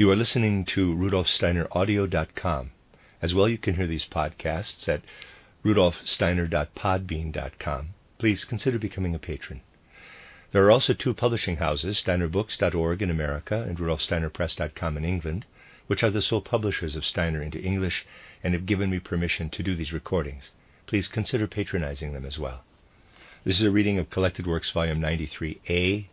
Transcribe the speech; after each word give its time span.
You 0.00 0.08
are 0.10 0.16
listening 0.16 0.64
to 0.64 0.94
rudolfsteineraudio.com. 0.94 2.70
As 3.20 3.34
well, 3.34 3.50
you 3.50 3.58
can 3.58 3.74
hear 3.74 3.86
these 3.86 4.06
podcasts 4.06 4.88
at 4.88 5.02
rudolfsteiner.podbean.com. 5.62 7.88
Please 8.16 8.46
consider 8.46 8.78
becoming 8.78 9.14
a 9.14 9.18
patron. 9.18 9.60
There 10.52 10.64
are 10.64 10.70
also 10.70 10.94
two 10.94 11.12
publishing 11.12 11.56
houses, 11.56 12.02
steinerbooks.org 12.02 13.02
in 13.02 13.10
America 13.10 13.60
and 13.60 13.76
rudolfsteinerpress.com 13.76 14.96
in 14.96 15.04
England, 15.04 15.44
which 15.86 16.02
are 16.02 16.10
the 16.10 16.22
sole 16.22 16.40
publishers 16.40 16.96
of 16.96 17.04
Steiner 17.04 17.42
into 17.42 17.60
English 17.60 18.06
and 18.42 18.54
have 18.54 18.64
given 18.64 18.88
me 18.88 19.00
permission 19.00 19.50
to 19.50 19.62
do 19.62 19.76
these 19.76 19.92
recordings. 19.92 20.50
Please 20.86 21.08
consider 21.08 21.46
patronizing 21.46 22.14
them 22.14 22.24
as 22.24 22.38
well. 22.38 22.64
This 23.44 23.60
is 23.60 23.66
a 23.66 23.70
reading 23.70 23.98
of 23.98 24.08
Collected 24.08 24.46
Works, 24.46 24.70
Volume 24.70 25.02
93A 25.02 26.06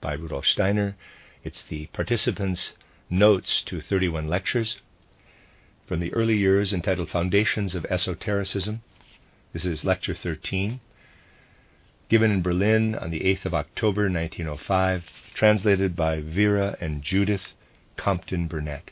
by 0.00 0.14
Rudolf 0.14 0.46
Steiner. 0.46 0.96
It's 1.44 1.62
the 1.62 1.86
participants' 1.92 2.72
notes 3.10 3.62
to 3.62 3.80
31 3.80 4.28
lectures 4.28 4.80
from 5.86 6.00
the 6.00 6.12
early 6.12 6.36
years 6.36 6.74
entitled 6.74 7.08
Foundations 7.08 7.74
of 7.74 7.86
Esotericism. 7.86 8.82
This 9.52 9.64
is 9.64 9.84
Lecture 9.84 10.14
13, 10.14 10.80
given 12.10 12.30
in 12.30 12.42
Berlin 12.42 12.94
on 12.94 13.10
the 13.10 13.20
8th 13.20 13.46
of 13.46 13.54
October 13.54 14.02
1905, 14.02 15.04
translated 15.32 15.96
by 15.96 16.20
Vera 16.20 16.76
and 16.80 17.02
Judith 17.02 17.54
Compton 17.96 18.46
Burnett. 18.46 18.90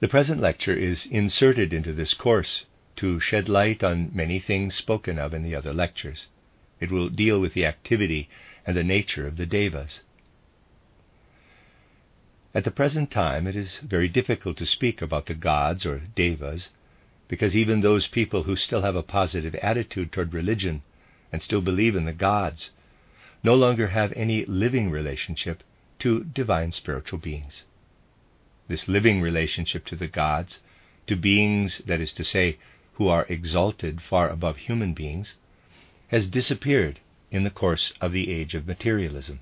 The 0.00 0.08
present 0.08 0.40
lecture 0.40 0.74
is 0.74 1.04
inserted 1.04 1.74
into 1.74 1.92
this 1.92 2.14
course 2.14 2.64
to 2.96 3.20
shed 3.20 3.50
light 3.50 3.84
on 3.84 4.10
many 4.14 4.40
things 4.40 4.74
spoken 4.74 5.18
of 5.18 5.34
in 5.34 5.42
the 5.42 5.54
other 5.54 5.74
lectures. 5.74 6.28
It 6.80 6.90
will 6.90 7.10
deal 7.10 7.38
with 7.38 7.52
the 7.52 7.66
activity 7.66 8.30
and 8.66 8.74
the 8.74 8.82
nature 8.82 9.26
of 9.26 9.36
the 9.36 9.44
devas. 9.44 10.00
At 12.52 12.64
the 12.64 12.72
present 12.72 13.12
time, 13.12 13.46
it 13.46 13.54
is 13.54 13.78
very 13.78 14.08
difficult 14.08 14.56
to 14.56 14.66
speak 14.66 15.00
about 15.00 15.26
the 15.26 15.34
gods 15.34 15.86
or 15.86 16.00
devas 16.16 16.70
because 17.28 17.56
even 17.56 17.80
those 17.80 18.08
people 18.08 18.42
who 18.42 18.56
still 18.56 18.82
have 18.82 18.96
a 18.96 19.04
positive 19.04 19.54
attitude 19.56 20.10
toward 20.10 20.34
religion 20.34 20.82
and 21.30 21.40
still 21.40 21.60
believe 21.60 21.94
in 21.94 22.06
the 22.06 22.12
gods 22.12 22.70
no 23.44 23.54
longer 23.54 23.88
have 23.88 24.12
any 24.14 24.44
living 24.46 24.90
relationship 24.90 25.62
to 26.00 26.24
divine 26.24 26.72
spiritual 26.72 27.20
beings. 27.20 27.66
This 28.66 28.88
living 28.88 29.20
relationship 29.20 29.84
to 29.86 29.96
the 29.96 30.08
gods, 30.08 30.60
to 31.06 31.14
beings, 31.14 31.78
that 31.86 32.00
is 32.00 32.12
to 32.14 32.24
say, 32.24 32.58
who 32.94 33.06
are 33.06 33.26
exalted 33.28 34.02
far 34.02 34.28
above 34.28 34.56
human 34.56 34.92
beings, 34.92 35.36
has 36.08 36.26
disappeared 36.26 36.98
in 37.30 37.44
the 37.44 37.50
course 37.50 37.92
of 38.00 38.10
the 38.10 38.32
age 38.32 38.56
of 38.56 38.66
materialism. 38.66 39.38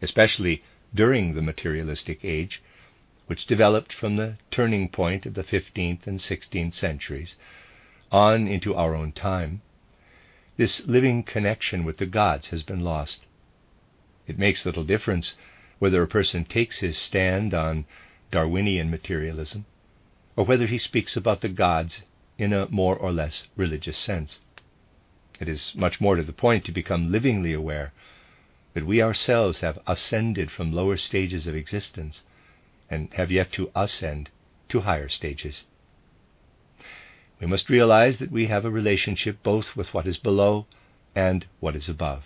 Especially 0.00 0.62
during 0.94 1.34
the 1.34 1.42
materialistic 1.42 2.24
age, 2.24 2.62
which 3.26 3.46
developed 3.46 3.92
from 3.92 4.16
the 4.16 4.36
turning 4.50 4.88
point 4.88 5.26
of 5.26 5.34
the 5.34 5.42
15th 5.42 6.06
and 6.06 6.18
16th 6.20 6.74
centuries 6.74 7.36
on 8.12 8.46
into 8.46 8.74
our 8.74 8.94
own 8.94 9.10
time, 9.10 9.60
this 10.56 10.86
living 10.86 11.22
connection 11.22 11.84
with 11.84 11.96
the 11.96 12.06
gods 12.06 12.48
has 12.48 12.62
been 12.62 12.80
lost. 12.80 13.26
It 14.26 14.38
makes 14.38 14.64
little 14.64 14.84
difference 14.84 15.34
whether 15.78 16.02
a 16.02 16.06
person 16.06 16.44
takes 16.44 16.78
his 16.78 16.96
stand 16.96 17.52
on 17.52 17.86
Darwinian 18.30 18.90
materialism 18.90 19.66
or 20.36 20.44
whether 20.44 20.66
he 20.66 20.78
speaks 20.78 21.16
about 21.16 21.40
the 21.40 21.48
gods 21.48 22.02
in 22.38 22.52
a 22.52 22.68
more 22.70 22.96
or 22.96 23.12
less 23.12 23.46
religious 23.56 23.98
sense. 23.98 24.40
It 25.40 25.48
is 25.48 25.74
much 25.74 26.00
more 26.00 26.14
to 26.16 26.22
the 26.22 26.32
point 26.32 26.64
to 26.66 26.72
become 26.72 27.10
livingly 27.10 27.52
aware 27.52 27.92
that 28.74 28.86
we 28.86 29.00
ourselves 29.00 29.60
have 29.60 29.78
ascended 29.86 30.50
from 30.50 30.72
lower 30.72 30.96
stages 30.96 31.46
of 31.46 31.54
existence 31.54 32.22
and 32.90 33.12
have 33.14 33.30
yet 33.30 33.50
to 33.52 33.70
ascend 33.74 34.28
to 34.68 34.80
higher 34.80 35.08
stages. 35.08 35.64
We 37.40 37.46
must 37.46 37.70
realize 37.70 38.18
that 38.18 38.32
we 38.32 38.48
have 38.48 38.64
a 38.64 38.70
relationship 38.70 39.42
both 39.42 39.76
with 39.76 39.94
what 39.94 40.06
is 40.06 40.18
below 40.18 40.66
and 41.14 41.46
what 41.60 41.76
is 41.76 41.88
above. 41.88 42.24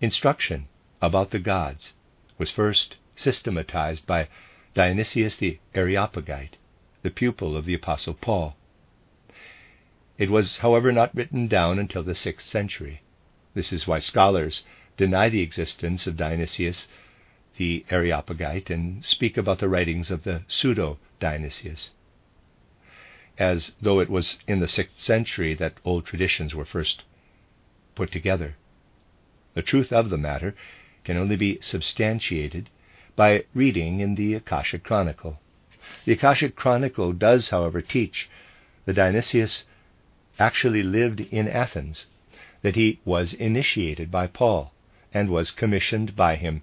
Instruction 0.00 0.68
about 1.02 1.30
the 1.30 1.38
gods 1.38 1.92
was 2.38 2.50
first 2.50 2.96
systematized 3.16 4.06
by 4.06 4.28
Dionysius 4.74 5.36
the 5.36 5.58
Areopagite, 5.74 6.56
the 7.02 7.10
pupil 7.10 7.56
of 7.56 7.64
the 7.64 7.74
Apostle 7.74 8.14
Paul. 8.14 8.56
It 10.16 10.30
was, 10.30 10.58
however, 10.58 10.92
not 10.92 11.14
written 11.14 11.48
down 11.48 11.78
until 11.78 12.02
the 12.02 12.14
sixth 12.14 12.46
century. 12.46 13.02
This 13.58 13.72
is 13.72 13.88
why 13.88 13.98
scholars 13.98 14.62
deny 14.96 15.28
the 15.28 15.40
existence 15.40 16.06
of 16.06 16.16
Dionysius 16.16 16.86
the 17.56 17.84
Areopagite 17.90 18.70
and 18.70 19.04
speak 19.04 19.36
about 19.36 19.58
the 19.58 19.68
writings 19.68 20.12
of 20.12 20.22
the 20.22 20.42
pseudo 20.46 20.96
Dionysius, 21.18 21.90
as 23.36 23.72
though 23.82 23.98
it 23.98 24.08
was 24.08 24.38
in 24.46 24.60
the 24.60 24.68
sixth 24.68 25.00
century 25.00 25.54
that 25.54 25.74
old 25.84 26.06
traditions 26.06 26.54
were 26.54 26.64
first 26.64 27.02
put 27.96 28.12
together. 28.12 28.54
The 29.54 29.62
truth 29.62 29.92
of 29.92 30.08
the 30.08 30.16
matter 30.18 30.54
can 31.02 31.16
only 31.16 31.34
be 31.34 31.58
substantiated 31.60 32.70
by 33.16 33.44
reading 33.54 33.98
in 33.98 34.14
the 34.14 34.34
Akashic 34.34 34.84
Chronicle. 34.84 35.40
The 36.04 36.12
Akashic 36.12 36.54
Chronicle 36.54 37.12
does, 37.12 37.50
however, 37.50 37.82
teach 37.82 38.30
that 38.84 38.94
Dionysius 38.94 39.64
actually 40.38 40.84
lived 40.84 41.18
in 41.22 41.48
Athens, 41.48 42.06
that 42.62 42.76
he 42.76 42.98
was 43.04 43.32
initiated 43.34 44.10
by 44.10 44.26
Paul, 44.26 44.72
and 45.14 45.30
was 45.30 45.50
commissioned 45.50 46.16
by 46.16 46.36
him 46.36 46.62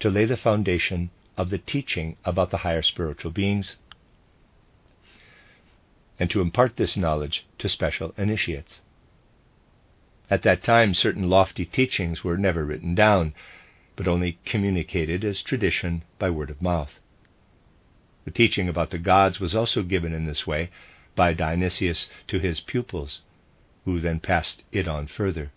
to 0.00 0.10
lay 0.10 0.24
the 0.24 0.36
foundation 0.36 1.10
of 1.36 1.50
the 1.50 1.58
teaching 1.58 2.16
about 2.24 2.50
the 2.50 2.58
higher 2.58 2.82
spiritual 2.82 3.30
beings, 3.30 3.76
and 6.18 6.30
to 6.30 6.40
impart 6.40 6.76
this 6.76 6.96
knowledge 6.96 7.46
to 7.58 7.68
special 7.68 8.14
initiates. 8.16 8.80
At 10.30 10.42
that 10.42 10.62
time, 10.62 10.94
certain 10.94 11.28
lofty 11.28 11.64
teachings 11.64 12.24
were 12.24 12.36
never 12.36 12.64
written 12.64 12.94
down, 12.94 13.32
but 13.94 14.08
only 14.08 14.38
communicated 14.44 15.24
as 15.24 15.42
tradition 15.42 16.02
by 16.18 16.30
word 16.30 16.50
of 16.50 16.60
mouth. 16.60 16.98
The 18.24 18.30
teaching 18.32 18.68
about 18.68 18.90
the 18.90 18.98
gods 18.98 19.38
was 19.38 19.54
also 19.54 19.82
given 19.84 20.12
in 20.12 20.26
this 20.26 20.46
way 20.46 20.70
by 21.14 21.32
Dionysius 21.32 22.10
to 22.26 22.40
his 22.40 22.60
pupils, 22.60 23.22
who 23.86 24.00
then 24.00 24.20
passed 24.20 24.62
it 24.72 24.86
on 24.86 25.06
further. 25.06 25.52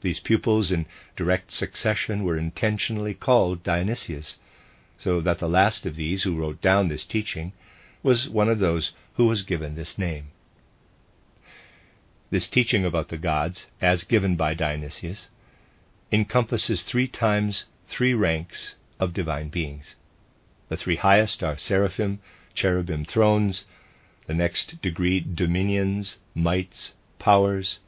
These 0.00 0.20
pupils 0.20 0.70
in 0.70 0.86
direct 1.16 1.50
succession 1.50 2.24
were 2.24 2.38
intentionally 2.38 3.14
called 3.14 3.62
Dionysius, 3.62 4.38
so 4.96 5.20
that 5.20 5.40
the 5.40 5.48
last 5.48 5.86
of 5.86 5.96
these 5.96 6.22
who 6.22 6.36
wrote 6.36 6.60
down 6.62 6.88
this 6.88 7.04
teaching 7.04 7.52
was 8.02 8.28
one 8.28 8.48
of 8.48 8.60
those 8.60 8.92
who 9.14 9.26
was 9.26 9.42
given 9.42 9.74
this 9.74 9.98
name. 9.98 10.28
This 12.30 12.48
teaching 12.48 12.84
about 12.84 13.08
the 13.08 13.18
gods, 13.18 13.66
as 13.80 14.04
given 14.04 14.36
by 14.36 14.54
Dionysius, 14.54 15.28
encompasses 16.12 16.84
three 16.84 17.08
times 17.08 17.66
three 17.88 18.14
ranks 18.14 18.76
of 19.00 19.12
divine 19.12 19.48
beings. 19.48 19.96
The 20.68 20.76
three 20.76 20.96
highest 20.96 21.42
are 21.42 21.58
seraphim, 21.58 22.20
cherubim 22.54 23.04
thrones, 23.04 23.66
the 24.26 24.34
next 24.34 24.80
degree 24.80 25.20
dominions, 25.20 26.18
mights, 26.34 26.94
powers, 27.18 27.78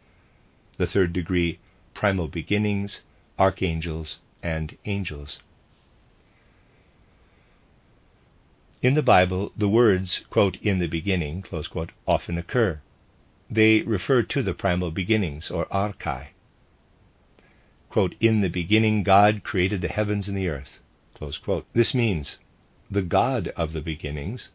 the 0.76 0.86
third 0.86 1.12
degree 1.12 1.58
primal 1.94 2.28
beginnings, 2.28 3.02
archangels, 3.38 4.18
and 4.42 4.76
angels. 4.84 5.40
In 8.82 8.94
the 8.94 9.02
Bible, 9.02 9.52
the 9.56 9.68
words, 9.68 10.24
quote, 10.30 10.56
in 10.62 10.78
the 10.78 10.86
beginning, 10.86 11.42
quote, 11.42 11.90
often 12.06 12.36
occur. 12.36 12.80
They 13.50 13.80
refer 13.80 14.22
to 14.22 14.42
the 14.42 14.54
primal 14.54 14.90
beginnings, 14.90 15.50
or 15.50 15.66
archai. 15.66 16.28
Quote, 17.88 18.14
in 18.20 18.42
the 18.42 18.50
beginning, 18.50 19.02
God 19.02 19.42
created 19.42 19.80
the 19.80 19.88
heavens 19.88 20.28
and 20.28 20.36
the 20.36 20.48
earth. 20.48 20.80
This 21.72 21.94
means 21.94 22.38
the 22.90 23.02
God 23.02 23.48
of 23.56 23.72
the 23.72 23.80
beginnings 23.80 24.50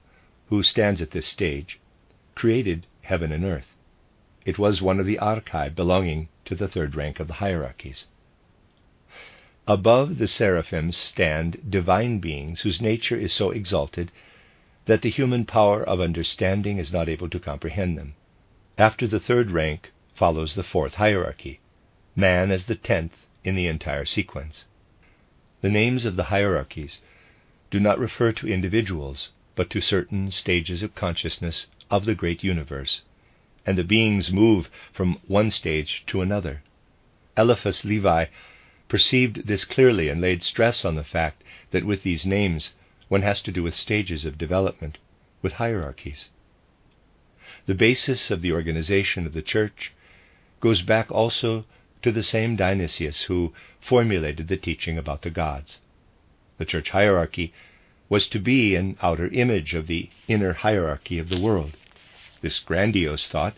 who 0.52 0.62
stands 0.62 1.02
at 1.02 1.12
this 1.12 1.26
stage, 1.26 1.80
created 2.36 2.86
heaven 3.04 3.32
and 3.32 3.46
earth. 3.46 3.74
It 4.46 4.60
was 4.60 4.82
one 4.82 5.00
of 5.00 5.06
the 5.06 5.18
archai 5.18 5.74
belonging 5.74 6.28
to 6.44 6.56
the 6.56 6.68
third 6.68 6.94
rank 6.94 7.22
of 7.22 7.28
the 7.28 7.36
hierarchies. 7.36 8.08
Above 9.66 10.18
the 10.18 10.28
seraphims 10.28 10.98
stand 10.98 11.72
divine 11.72 12.20
beings 12.20 12.62
whose 12.62 12.82
nature 12.82 13.16
is 13.16 13.32
so 13.32 13.52
exalted 13.52 14.12
that 14.88 15.04
the 15.04 15.10
human 15.10 15.46
power 15.46 15.82
of 15.84 16.02
understanding 16.02 16.80
is 16.80 16.92
not 16.92 17.08
able 17.08 17.30
to 17.30 17.40
comprehend 17.40 17.98
them. 17.98 18.16
After 18.78 19.08
the 19.08 19.22
third 19.22 19.52
rank 19.52 19.94
follows 20.16 20.56
the 20.56 20.64
fourth 20.64 20.96
hierarchy, 20.96 21.62
man 22.14 22.52
as 22.52 22.66
the 22.66 22.76
tenth 22.76 23.26
in 23.46 23.56
the 23.56 23.68
entire 23.68 24.04
sequence. 24.04 24.66
The 25.62 25.70
names 25.70 26.04
of 26.04 26.18
the 26.18 26.26
hierarchies 26.26 27.00
do 27.70 27.80
not 27.80 28.00
refer 28.00 28.34
to 28.34 28.50
individuals, 28.50 29.30
but 29.62 29.70
to 29.70 29.80
certain 29.80 30.32
stages 30.32 30.82
of 30.82 30.96
consciousness 30.96 31.68
of 31.92 32.06
the 32.06 32.16
great 32.16 32.44
universe, 32.44 33.04
and 33.64 33.78
the 33.78 33.84
beings 33.84 34.32
move 34.32 34.72
from 34.92 35.20
one 35.28 35.52
stage 35.52 36.02
to 36.08 36.20
another. 36.20 36.64
Eliphas 37.38 37.86
Levi 37.86 38.26
perceived 38.88 39.46
this 39.46 39.64
clearly 39.64 40.10
and 40.10 40.20
laid 40.20 40.42
stress 40.42 40.84
on 40.84 40.96
the 40.96 41.04
fact 41.04 41.44
that 41.70 41.86
with 41.86 42.02
these 42.02 42.26
names 42.26 42.74
one 43.08 43.22
has 43.22 43.40
to 43.40 43.52
do 43.52 43.62
with 43.62 43.76
stages 43.76 44.26
of 44.26 44.36
development, 44.36 44.98
with 45.44 45.54
hierarchies. 45.54 46.32
The 47.68 47.76
basis 47.76 48.32
of 48.32 48.42
the 48.42 48.54
organization 48.54 49.28
of 49.28 49.34
the 49.34 49.44
Church 49.44 49.94
goes 50.60 50.82
back 50.82 51.12
also 51.12 51.66
to 52.02 52.12
the 52.12 52.24
same 52.24 52.56
Dionysius 52.56 53.22
who 53.26 53.54
formulated 53.80 54.48
the 54.48 54.58
teaching 54.58 54.98
about 54.98 55.22
the 55.22 55.30
gods. 55.30 55.78
The 56.58 56.66
church 56.66 56.90
hierarchy 56.90 57.54
was 58.12 58.28
to 58.28 58.40
be 58.40 58.76
an 58.76 58.98
outer 59.02 59.30
image 59.30 59.74
of 59.74 59.88
the 59.88 60.10
inner 60.28 60.52
hierarchy 60.52 61.18
of 61.18 61.30
the 61.30 61.40
world. 61.40 61.78
This 62.42 62.60
grandiose 62.60 63.30
thought 63.30 63.56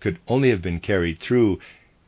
could 0.00 0.18
only 0.28 0.50
have 0.50 0.60
been 0.60 0.80
carried 0.80 1.18
through 1.18 1.60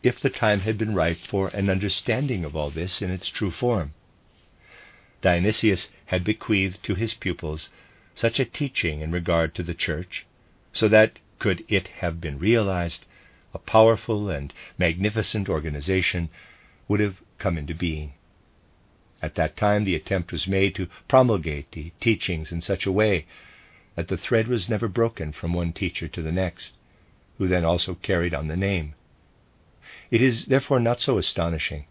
if 0.02 0.20
the 0.20 0.29
time 0.29 0.61
had 0.61 0.76
been 0.76 0.94
ripe 0.94 1.17
for 1.17 1.49
an 1.49 1.70
understanding 1.70 2.44
of 2.44 2.55
all 2.55 2.69
this 2.69 3.00
in 3.00 3.11
its 3.11 3.31
true 3.31 3.50
form. 3.50 3.94
Dionysius 5.23 5.88
had 6.05 6.25
bequeathed 6.25 6.82
to 6.82 6.94
his 6.94 7.14
pupils 7.14 7.70
such 8.14 8.38
a 8.38 8.44
teaching 8.44 9.00
in 9.00 9.11
regard 9.11 9.55
to 9.55 9.62
the 9.62 9.73
church, 9.73 10.26
so 10.75 10.88
that, 10.88 11.19
could 11.38 11.64
it 11.69 11.88
have 12.02 12.20
been 12.20 12.38
realized, 12.38 13.06
a 13.55 13.58
powerful 13.58 14.29
and 14.29 14.52
magnificent 14.76 15.49
organization 15.49 16.29
would 16.87 17.00
have 17.00 17.23
come 17.38 17.56
into 17.56 17.75
being. 17.75 18.12
At 19.20 19.35
that 19.35 19.56
time, 19.56 19.85
the 19.85 19.97
attempt 19.97 20.31
was 20.31 20.47
made 20.47 20.76
to 20.76 20.88
promulgate 21.09 21.73
the 21.73 21.91
teachings 22.00 22.53
in 22.53 22.61
such 22.61 22.87
a 22.87 22.93
way 22.93 23.26
that 23.97 24.06
the 24.06 24.17
thread 24.17 24.47
was 24.47 24.69
never 24.69 24.87
broken 24.87 25.32
from 25.32 25.53
one 25.53 25.73
teacher 25.73 26.06
to 26.06 26.23
the 26.23 26.31
next, 26.31 26.76
who 27.37 27.49
then 27.49 27.65
also 27.65 27.97
carried 27.97 28.32
on 28.32 28.47
the 28.47 28.56
name. 28.56 28.94
It 30.12 30.23
is 30.23 30.47
therefore 30.47 30.79
not 30.79 31.00
so 31.00 31.19
astonishing 31.19 31.87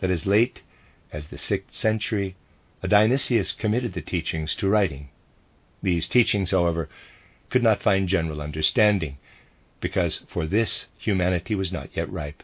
that 0.00 0.10
as 0.10 0.26
late 0.26 0.60
as 1.12 1.28
the 1.28 1.38
sixth 1.38 1.72
century, 1.72 2.36
a 2.82 2.88
Dionysius 2.88 3.52
committed 3.52 3.94
the 3.94 4.02
teachings 4.02 4.54
to 4.56 4.68
writing. 4.68 5.08
These 5.82 6.08
teachings, 6.08 6.50
however, 6.50 6.90
could 7.48 7.62
not 7.62 7.82
find 7.82 8.06
general 8.06 8.42
understanding, 8.42 9.16
because 9.80 10.18
for 10.28 10.44
this 10.46 10.88
humanity 10.98 11.54
was 11.54 11.72
not 11.72 11.96
yet 11.96 12.12
ripe. 12.12 12.42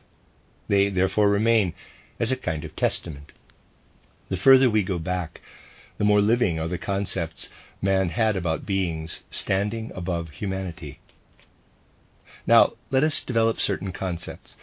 They 0.69 0.89
therefore 0.89 1.29
remain 1.29 1.75
as 2.19 2.33
a 2.33 2.37
kind 2.37 2.65
of 2.65 2.75
testament. 2.75 3.33
The 4.33 4.39
further 4.39 4.71
we 4.71 4.83
go 4.83 4.99
back, 4.99 5.43
the 5.99 6.07
more 6.07 6.23
living 6.23 6.59
are 6.59 6.67
the 6.67 6.79
concepts 6.79 7.51
man 7.83 8.09
had 8.09 8.35
about 8.35 8.65
beings 8.65 9.25
standing 9.31 9.93
above 9.95 10.31
humanity. 10.31 11.01
Now, 12.47 12.73
let 12.91 13.05
us 13.05 13.23
develop 13.23 13.61
certain 13.61 13.93
concepts 13.93 14.57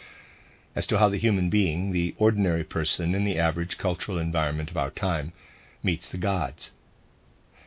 as 0.74 0.88
to 0.88 0.98
how 0.98 1.08
the 1.08 1.18
human 1.18 1.50
being, 1.50 1.92
the 1.92 2.16
ordinary 2.18 2.64
person 2.64 3.14
in 3.14 3.22
the 3.22 3.38
average 3.38 3.78
cultural 3.78 4.18
environment 4.18 4.72
of 4.72 4.76
our 4.76 4.90
time, 4.90 5.32
meets 5.84 6.08
the 6.08 6.18
gods. 6.18 6.72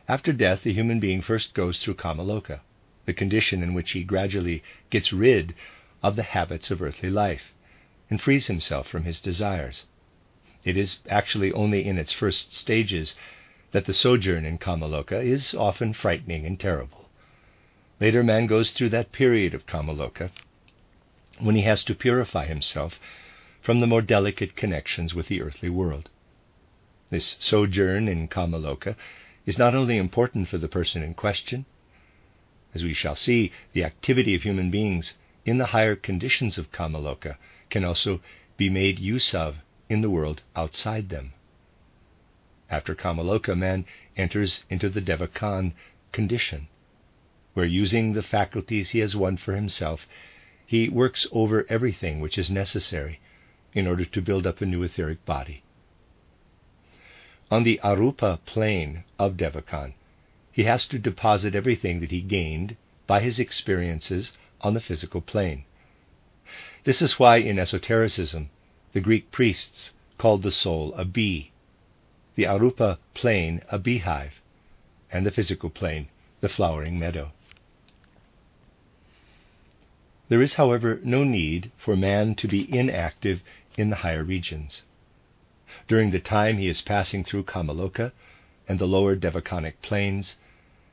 After 0.06 0.34
death, 0.34 0.62
the 0.62 0.74
human 0.74 1.00
being 1.00 1.22
first 1.22 1.54
goes 1.54 1.82
through 1.82 1.94
Kamaloka, 1.94 2.60
the 3.06 3.14
condition 3.14 3.62
in 3.62 3.72
which 3.72 3.92
he 3.92 4.04
gradually 4.04 4.62
gets 4.90 5.10
rid 5.10 5.54
of 6.02 6.16
the 6.16 6.22
habits 6.22 6.70
of 6.70 6.82
earthly 6.82 7.08
life 7.08 7.54
and 8.10 8.20
frees 8.20 8.48
himself 8.48 8.86
from 8.88 9.04
his 9.04 9.22
desires. 9.22 9.86
It 10.64 10.76
is 10.76 11.00
actually 11.08 11.52
only 11.52 11.84
in 11.86 11.98
its 11.98 12.12
first 12.12 12.52
stages 12.52 13.14
that 13.72 13.84
the 13.84 13.92
sojourn 13.92 14.44
in 14.44 14.58
Kamaloka 14.58 15.22
is 15.22 15.54
often 15.54 15.92
frightening 15.92 16.46
and 16.46 16.58
terrible. 16.58 17.10
Later, 18.00 18.22
man 18.22 18.46
goes 18.46 18.72
through 18.72 18.88
that 18.90 19.12
period 19.12 19.54
of 19.54 19.66
Kamaloka 19.66 20.30
when 21.38 21.54
he 21.54 21.62
has 21.62 21.84
to 21.84 21.94
purify 21.94 22.46
himself 22.46 22.98
from 23.60 23.80
the 23.80 23.86
more 23.86 24.02
delicate 24.02 24.56
connections 24.56 25.14
with 25.14 25.28
the 25.28 25.42
earthly 25.42 25.68
world. 25.68 26.10
This 27.10 27.36
sojourn 27.38 28.08
in 28.08 28.28
Kamaloka 28.28 28.96
is 29.46 29.58
not 29.58 29.74
only 29.74 29.96
important 29.96 30.48
for 30.48 30.58
the 30.58 30.68
person 30.68 31.02
in 31.02 31.14
question, 31.14 31.66
as 32.74 32.82
we 32.82 32.94
shall 32.94 33.16
see, 33.16 33.52
the 33.72 33.84
activity 33.84 34.34
of 34.34 34.42
human 34.42 34.70
beings 34.70 35.14
in 35.44 35.58
the 35.58 35.66
higher 35.66 35.94
conditions 35.94 36.58
of 36.58 36.72
Kamaloka 36.72 37.36
can 37.70 37.84
also 37.84 38.20
be 38.56 38.70
made 38.70 38.98
use 38.98 39.34
of 39.34 39.58
in 39.88 40.00
the 40.00 40.10
world 40.10 40.42
outside 40.56 41.08
them. 41.08 41.32
After 42.70 42.94
Kamaloka, 42.94 43.56
man 43.56 43.84
enters 44.16 44.64
into 44.70 44.88
the 44.88 45.00
Devachan 45.00 45.72
condition, 46.12 46.68
where 47.52 47.66
using 47.66 48.12
the 48.12 48.22
faculties 48.22 48.90
he 48.90 49.00
has 49.00 49.14
won 49.14 49.36
for 49.36 49.54
himself, 49.54 50.08
he 50.66 50.88
works 50.88 51.26
over 51.32 51.66
everything 51.68 52.20
which 52.20 52.38
is 52.38 52.50
necessary 52.50 53.20
in 53.74 53.86
order 53.86 54.04
to 54.04 54.22
build 54.22 54.46
up 54.46 54.60
a 54.60 54.66
new 54.66 54.82
etheric 54.82 55.24
body. 55.24 55.62
On 57.50 57.62
the 57.62 57.78
Arupa 57.84 58.38
plane 58.46 59.04
of 59.18 59.36
Devachan, 59.36 59.94
he 60.50 60.64
has 60.64 60.86
to 60.88 60.98
deposit 60.98 61.54
everything 61.54 62.00
that 62.00 62.10
he 62.10 62.20
gained 62.20 62.76
by 63.06 63.20
his 63.20 63.38
experiences 63.38 64.32
on 64.60 64.72
the 64.72 64.80
physical 64.80 65.20
plane. 65.20 65.64
This 66.84 67.02
is 67.02 67.18
why 67.18 67.36
in 67.36 67.58
esotericism 67.58 68.48
the 68.94 69.00
Greek 69.00 69.32
priests 69.32 69.90
called 70.18 70.44
the 70.44 70.52
soul 70.52 70.94
a 70.94 71.04
bee, 71.04 71.50
the 72.36 72.44
Arupa 72.44 72.96
plane 73.12 73.60
a 73.68 73.76
beehive, 73.76 74.40
and 75.10 75.26
the 75.26 75.32
physical 75.32 75.68
plane 75.68 76.06
the 76.40 76.48
flowering 76.48 76.96
meadow. 76.96 77.32
There 80.28 80.40
is, 80.40 80.54
however, 80.54 81.00
no 81.02 81.24
need 81.24 81.72
for 81.76 81.96
man 81.96 82.36
to 82.36 82.46
be 82.46 82.72
inactive 82.72 83.42
in 83.76 83.90
the 83.90 83.96
higher 83.96 84.22
regions. 84.22 84.82
During 85.88 86.12
the 86.12 86.20
time 86.20 86.58
he 86.58 86.68
is 86.68 86.80
passing 86.80 87.24
through 87.24 87.44
Kamaloka 87.44 88.12
and 88.68 88.78
the 88.78 88.86
lower 88.86 89.16
Devachanic 89.16 89.82
planes, 89.82 90.36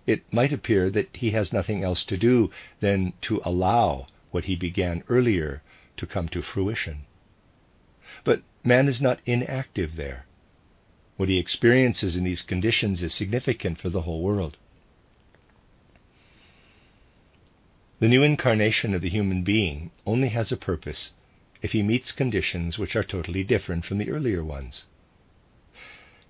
it 0.08 0.24
might 0.34 0.52
appear 0.52 0.90
that 0.90 1.16
he 1.16 1.32
has 1.32 1.54
nothing 1.54 1.84
else 1.84 2.04
to 2.06 2.18
do 2.18 2.50
than 2.80 3.14
to 3.22 3.42
allow 3.46 4.08
what 4.32 4.46
he 4.46 4.56
began 4.56 5.04
earlier 5.08 5.62
to 5.98 6.08
come 6.08 6.28
to 6.30 6.42
fruition. 6.42 7.06
Man 8.64 8.88
is 8.88 9.02
not 9.02 9.22
inactive 9.26 9.96
there. 9.96 10.28
What 11.18 11.30
he 11.30 11.40
experiences 11.40 12.16
in 12.16 12.24
these 12.24 12.44
conditions 12.44 13.02
is 13.02 13.12
significant 13.12 13.80
for 13.80 13.90
the 13.90 14.04
whole 14.04 14.22
world. 14.22 14.58
The 18.00 18.08
new 18.08 18.22
incarnation 18.22 18.94
of 18.94 19.02
the 19.02 19.10
human 19.10 19.44
being 19.44 19.90
only 20.06 20.30
has 20.30 20.52
a 20.52 20.58
purpose 20.58 21.12
if 21.64 21.72
he 21.72 21.82
meets 21.82 22.12
conditions 22.12 22.78
which 22.78 22.96
are 22.96 23.04
totally 23.04 23.44
different 23.44 23.84
from 23.84 23.98
the 23.98 24.12
earlier 24.12 24.44
ones. 24.44 24.86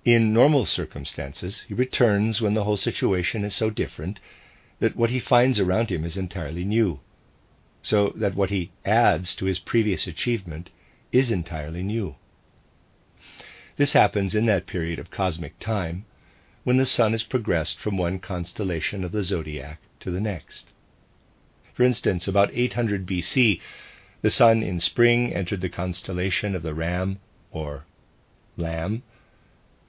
In 0.04 0.32
normal 0.32 0.64
circumstances, 0.64 1.64
he 1.68 1.74
returns 1.74 2.40
when 2.40 2.54
the 2.54 2.64
whole 2.64 2.78
situation 2.78 3.44
is 3.44 3.54
so 3.54 3.68
different 3.68 4.20
that 4.78 4.96
what 4.96 5.10
he 5.10 5.20
finds 5.20 5.60
around 5.60 5.90
him 5.90 6.02
is 6.02 6.16
entirely 6.16 6.64
new, 6.64 7.00
so 7.82 8.08
that 8.16 8.34
what 8.34 8.48
he 8.50 8.70
adds 8.86 9.36
to 9.36 9.44
his 9.44 9.58
previous 9.58 10.06
achievement 10.06 10.70
is 11.12 11.30
entirely 11.30 11.82
new. 11.82 12.16
This 13.76 13.94
happens 13.94 14.34
in 14.34 14.46
that 14.46 14.66
period 14.66 14.98
of 14.98 15.10
cosmic 15.10 15.58
time 15.58 16.04
when 16.62 16.76
the 16.76 16.86
sun 16.86 17.12
has 17.12 17.22
progressed 17.22 17.78
from 17.78 17.96
one 17.96 18.18
constellation 18.18 19.02
of 19.02 19.12
the 19.12 19.22
zodiac 19.22 19.80
to 20.00 20.10
the 20.10 20.20
next. 20.20 20.68
For 21.72 21.82
instance, 21.82 22.28
about 22.28 22.50
800 22.52 23.06
BC, 23.06 23.60
the 24.20 24.30
sun 24.30 24.62
in 24.62 24.78
spring 24.78 25.32
entered 25.32 25.62
the 25.62 25.68
constellation 25.68 26.54
of 26.54 26.62
the 26.62 26.74
Ram 26.74 27.18
or 27.50 27.86
Lamb, 28.56 29.02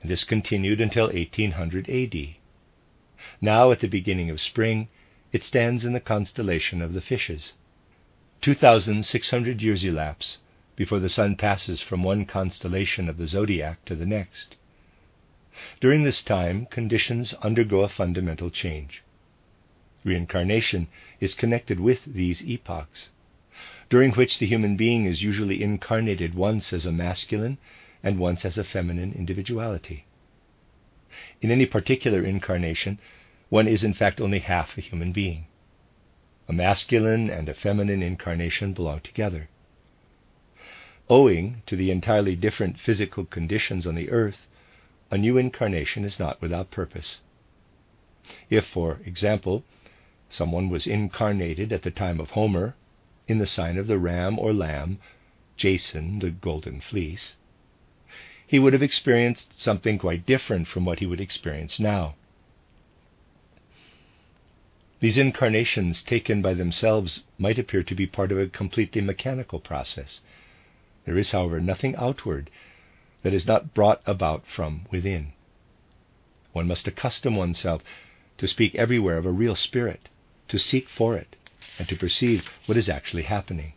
and 0.02 0.10
this 0.10 0.24
continued 0.24 0.80
until 0.80 1.08
1800 1.08 1.90
AD. 1.90 2.36
Now, 3.42 3.72
at 3.72 3.82
the 3.82 3.88
beginning 3.88 4.30
of 4.30 4.40
spring, 4.40 4.88
it 5.32 5.44
stands 5.44 5.84
in 5.84 5.94
the 5.94 6.00
constellation 6.00 6.82
of 6.82 6.94
the 6.94 7.02
Fishes. 7.02 7.54
2,600 8.42 9.62
years 9.62 9.84
elapse 9.84 10.38
before 10.76 11.00
the 11.00 11.10
sun 11.10 11.36
passes 11.36 11.82
from 11.82 12.04
one 12.04 12.26
constellation 12.26 13.08
of 13.08 13.18
the 13.18 13.28
zodiac 13.28 13.84
to 13.86 13.96
the 13.96 14.06
next. 14.06 14.56
During 15.80 16.04
this 16.04 16.24
time, 16.24 16.66
conditions 16.66 17.34
undergo 17.36 17.82
a 17.82 17.90
fundamental 17.90 18.50
change. 18.50 19.04
Reincarnation 20.04 20.88
is 21.20 21.34
connected 21.34 21.80
with 21.80 22.06
these 22.06 22.42
epochs 22.42 23.10
during 23.94 24.12
which 24.14 24.40
the 24.40 24.48
human 24.48 24.76
being 24.76 25.06
is 25.06 25.22
usually 25.22 25.62
incarnated 25.62 26.34
once 26.34 26.74
as 26.74 26.84
a 26.84 26.92
masculine 26.92 27.60
and 28.02 28.18
once 28.18 28.44
as 28.44 28.58
a 28.58 28.64
feminine 28.64 29.14
individuality. 29.14 30.06
In 31.42 31.52
any 31.52 31.68
particular 31.68 32.24
incarnation, 32.24 32.98
one 33.50 33.68
is 33.68 33.84
in 33.84 33.94
fact 33.94 34.20
only 34.20 34.40
half 34.40 34.76
a 34.80 34.82
human 34.82 35.12
being. 35.12 35.46
A 36.48 36.54
masculine 36.54 37.30
and 37.30 37.48
a 37.48 37.54
feminine 37.54 38.02
incarnation 38.02 38.74
belong 38.74 39.02
together. 39.02 39.48
Owing 41.10 41.62
to 41.66 41.76
the 41.76 41.92
entirely 41.92 42.34
different 42.34 42.80
physical 42.80 43.26
conditions 43.26 43.86
on 43.86 43.96
the 43.96 44.10
earth, 44.10 44.48
a 45.12 45.18
new 45.18 45.38
incarnation 45.38 46.06
is 46.06 46.18
not 46.18 46.42
without 46.42 46.72
purpose. 46.72 47.20
If, 48.50 48.66
for 48.66 49.02
example, 49.04 49.66
someone 50.30 50.70
was 50.70 50.88
incarnated 50.88 51.74
at 51.74 51.82
the 51.82 51.92
time 51.92 52.22
of 52.22 52.30
Homer 52.30 52.76
in 53.28 53.38
the 53.38 53.46
sign 53.46 53.78
of 53.78 53.88
the 53.88 54.00
ram 54.00 54.40
or 54.40 54.54
lamb, 54.54 55.00
Jason, 55.58 56.20
the 56.20 56.32
golden 56.32 56.80
fleece, 56.80 57.36
he 58.48 58.58
would 58.58 58.72
have 58.72 58.82
experienced 58.82 59.60
something 59.60 59.98
quite 59.98 60.26
different 60.26 60.70
from 60.70 60.86
what 60.86 61.00
he 61.00 61.06
would 61.06 61.20
experience 61.20 61.82
now. 61.82 62.16
These 65.02 65.18
incarnations 65.18 66.02
taken 66.02 66.42
by 66.42 66.54
themselves 66.54 67.24
might 67.38 67.60
appear 67.60 67.84
to 67.84 67.94
be 67.94 68.08
part 68.08 68.32
of 68.32 68.40
a 68.40 68.48
completely 68.48 69.02
mechanical 69.02 69.60
process. 69.60 70.22
There 71.06 71.18
is, 71.18 71.32
however, 71.32 71.60
nothing 71.60 71.98
outward 71.98 72.50
that 73.24 73.34
is 73.34 73.46
not 73.46 73.74
brought 73.74 74.02
about 74.06 74.48
from 74.48 74.86
within. 74.90 75.34
One 76.54 76.66
must 76.66 76.88
accustom 76.88 77.36
oneself 77.36 77.84
to 78.38 78.48
speak 78.48 78.74
everywhere 78.76 79.18
of 79.18 79.26
a 79.26 79.32
real 79.32 79.56
spirit, 79.56 80.08
to 80.48 80.58
seek 80.58 80.88
for 80.88 81.18
it, 81.18 81.36
and 81.78 81.90
to 81.90 81.98
perceive 81.98 82.48
what 82.68 82.78
is 82.78 82.88
actually 82.88 83.24
happening. 83.24 83.74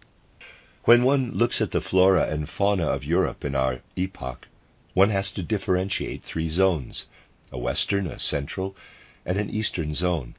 When 0.84 1.02
one 1.02 1.32
looks 1.32 1.60
at 1.60 1.72
the 1.72 1.80
flora 1.80 2.28
and 2.28 2.48
fauna 2.48 2.86
of 2.86 3.02
Europe 3.02 3.44
in 3.44 3.56
our 3.56 3.80
epoch, 3.96 4.46
one 4.94 5.10
has 5.10 5.32
to 5.32 5.42
differentiate 5.42 6.22
three 6.22 6.48
zones 6.48 7.06
a 7.50 7.58
western, 7.58 8.06
a 8.06 8.20
central, 8.20 8.76
and 9.24 9.36
an 9.36 9.50
eastern 9.50 9.94
zone. 9.96 10.36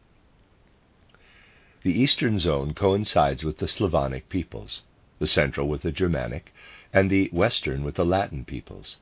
The 1.82 1.92
eastern 1.92 2.40
zone 2.40 2.74
coincides 2.74 3.44
with 3.44 3.58
the 3.58 3.68
Slavonic 3.68 4.30
peoples, 4.30 4.84
the 5.20 5.28
central 5.28 5.68
with 5.68 5.82
the 5.82 5.92
Germanic, 5.92 6.54
and 6.94 7.10
the 7.10 7.30
western 7.34 7.84
with 7.84 7.96
the 7.96 8.06
Latin 8.06 8.46
peoples. 8.46 8.98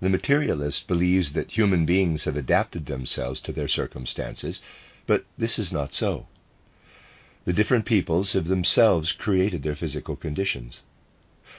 The 0.00 0.08
materialist 0.08 0.86
believes 0.86 1.32
that 1.32 1.50
human 1.50 1.84
beings 1.84 2.24
have 2.24 2.36
adapted 2.36 2.86
themselves 2.86 3.40
to 3.40 3.52
their 3.52 3.68
circumstances, 3.68 4.62
but 5.06 5.24
this 5.36 5.58
is 5.58 5.72
not 5.72 5.92
so. 5.92 6.26
The 7.44 7.52
different 7.52 7.84
peoples 7.84 8.32
have 8.34 8.46
themselves 8.46 9.12
created 9.12 9.62
their 9.62 9.74
physical 9.74 10.16
conditions. 10.16 10.82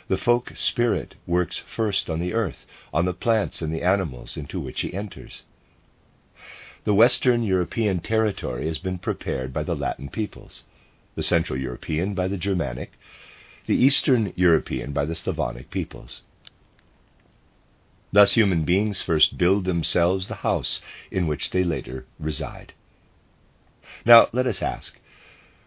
The 0.08 0.18
folk 0.18 0.56
spirit 0.56 1.16
works 1.28 1.58
first 1.58 2.10
on 2.10 2.20
the 2.20 2.34
earth, 2.34 2.66
on 2.94 3.06
the 3.06 3.14
plants 3.14 3.62
and 3.62 3.74
the 3.74 3.84
animals 3.84 4.38
into 4.38 4.60
which 4.60 4.82
he 4.82 4.94
enters. 4.94 5.44
The 6.86 6.94
Western 6.94 7.44
European 7.44 8.00
territory 8.00 8.66
has 8.68 8.80
been 8.80 9.00
prepared 9.00 9.52
by 9.52 9.64
the 9.64 9.76
Latin 9.76 10.10
peoples, 10.10 10.64
the 11.16 11.24
Central 11.24 11.60
European 11.60 12.14
by 12.14 12.28
the 12.28 12.38
Germanic, 12.38 12.94
the 13.70 13.86
Eastern 13.86 14.34
European 14.36 14.92
by 14.92 15.06
the 15.06 15.14
Slavonic 15.14 15.70
peoples. 15.70 16.24
Thus, 18.12 18.32
human 18.32 18.64
beings 18.64 19.04
first 19.04 19.38
build 19.38 19.66
themselves 19.66 20.28
the 20.28 20.42
house 20.42 20.82
in 21.12 21.28
which 21.28 21.52
they 21.52 21.64
later 21.64 22.08
reside. 22.20 22.74
Now, 24.04 24.28
let 24.32 24.48
us 24.48 24.64
ask 24.64 25.00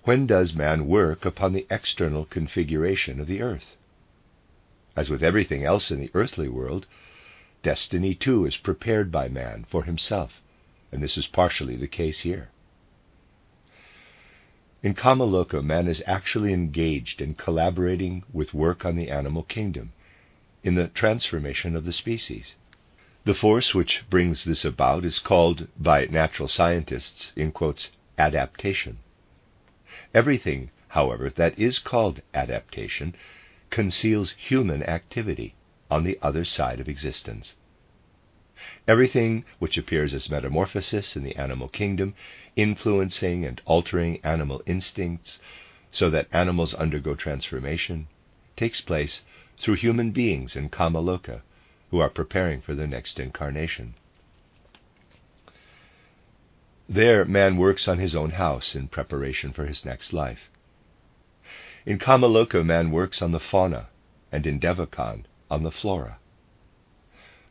when 0.02 0.26
does 0.26 0.52
man 0.52 0.88
work 0.88 1.24
upon 1.24 1.52
the 1.52 1.64
external 1.70 2.24
configuration 2.24 3.20
of 3.20 3.28
the 3.28 3.40
earth? 3.40 3.76
As 4.96 5.08
with 5.08 5.22
everything 5.22 5.64
else 5.64 5.92
in 5.92 6.00
the 6.00 6.10
earthly 6.12 6.48
world, 6.48 6.88
destiny 7.62 8.16
too 8.16 8.44
is 8.44 8.56
prepared 8.56 9.12
by 9.12 9.28
man 9.28 9.64
for 9.70 9.84
himself 9.84 10.42
and 10.90 11.00
this 11.00 11.16
is 11.16 11.28
partially 11.28 11.76
the 11.76 11.86
case 11.86 12.22
here. 12.22 12.50
In 14.82 14.94
Kamaloka, 14.94 15.62
man 15.62 15.86
is 15.86 16.02
actually 16.06 16.52
engaged 16.52 17.20
in 17.20 17.34
collaborating 17.34 18.24
with 18.32 18.52
work 18.52 18.84
on 18.84 18.96
the 18.96 19.10
animal 19.10 19.44
kingdom, 19.44 19.92
in 20.64 20.74
the 20.74 20.88
transformation 20.88 21.76
of 21.76 21.84
the 21.84 21.92
species. 21.92 22.56
The 23.24 23.34
force 23.34 23.76
which 23.76 24.02
brings 24.10 24.44
this 24.44 24.64
about 24.64 25.04
is 25.04 25.20
called 25.20 25.68
by 25.78 26.06
natural 26.06 26.48
scientists, 26.48 27.32
in 27.36 27.52
quotes, 27.52 27.90
adaptation. 28.18 28.98
Everything, 30.12 30.70
however, 30.88 31.30
that 31.30 31.56
is 31.56 31.78
called 31.78 32.20
adaptation 32.34 33.14
conceals 33.70 34.32
human 34.32 34.82
activity 34.82 35.54
on 35.92 36.02
the 36.02 36.18
other 36.20 36.44
side 36.44 36.80
of 36.80 36.88
existence. 36.88 37.54
Everything 38.86 39.44
which 39.58 39.78
appears 39.78 40.14
as 40.14 40.30
metamorphosis 40.30 41.16
in 41.16 41.24
the 41.24 41.36
animal 41.36 41.68
kingdom, 41.68 42.14
influencing 42.56 43.44
and 43.44 43.60
altering 43.64 44.20
animal 44.24 44.62
instincts 44.66 45.38
so 45.90 46.10
that 46.10 46.28
animals 46.32 46.74
undergo 46.74 47.14
transformation, 47.14 48.08
takes 48.56 48.80
place 48.80 49.22
through 49.58 49.74
human 49.74 50.10
beings 50.10 50.56
in 50.56 50.68
Kamaloka 50.68 51.42
who 51.90 51.98
are 51.98 52.08
preparing 52.08 52.60
for 52.60 52.74
their 52.74 52.86
next 52.86 53.20
incarnation. 53.20 53.94
There, 56.88 57.24
man 57.24 57.56
works 57.56 57.86
on 57.88 57.98
his 57.98 58.14
own 58.14 58.30
house 58.30 58.74
in 58.74 58.88
preparation 58.88 59.52
for 59.52 59.66
his 59.66 59.84
next 59.84 60.12
life. 60.12 60.50
In 61.84 61.98
Kamaloka, 61.98 62.64
man 62.64 62.90
works 62.90 63.20
on 63.22 63.32
the 63.32 63.40
fauna, 63.40 63.88
and 64.30 64.46
in 64.46 64.58
Devachan, 64.58 65.24
on 65.50 65.62
the 65.62 65.70
flora. 65.70 66.18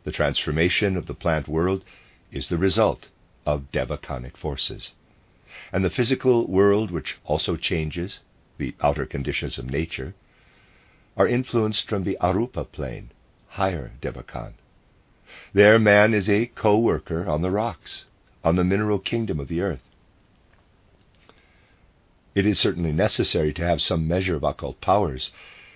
The 0.03 0.11
transformation 0.11 0.97
of 0.97 1.05
the 1.05 1.13
plant 1.13 1.47
world 1.47 1.85
is 2.31 2.47
the 2.47 2.57
result 2.57 3.09
of 3.45 3.71
devachanic 3.71 4.35
forces. 4.35 4.93
And 5.71 5.83
the 5.83 5.89
physical 5.89 6.47
world, 6.47 6.91
which 6.91 7.19
also 7.23 7.55
changes, 7.55 8.19
the 8.57 8.73
outer 8.81 9.05
conditions 9.05 9.57
of 9.57 9.69
nature, 9.69 10.15
are 11.15 11.27
influenced 11.27 11.87
from 11.87 12.03
the 12.03 12.17
Arupa 12.21 12.63
plane, 12.71 13.11
higher 13.49 13.91
Devachan. 14.01 14.53
There, 15.53 15.77
man 15.77 16.13
is 16.13 16.29
a 16.29 16.47
co 16.47 16.79
worker 16.79 17.29
on 17.29 17.41
the 17.41 17.51
rocks, 17.51 18.05
on 18.43 18.55
the 18.55 18.63
mineral 18.63 18.99
kingdom 18.99 19.39
of 19.39 19.49
the 19.49 19.61
earth. 19.61 19.87
It 22.33 22.45
is 22.45 22.59
certainly 22.59 22.93
necessary 22.93 23.53
to 23.53 23.65
have 23.65 23.81
some 23.81 24.07
measure 24.07 24.35
of 24.35 24.43
occult 24.43 24.79
powers 24.81 25.31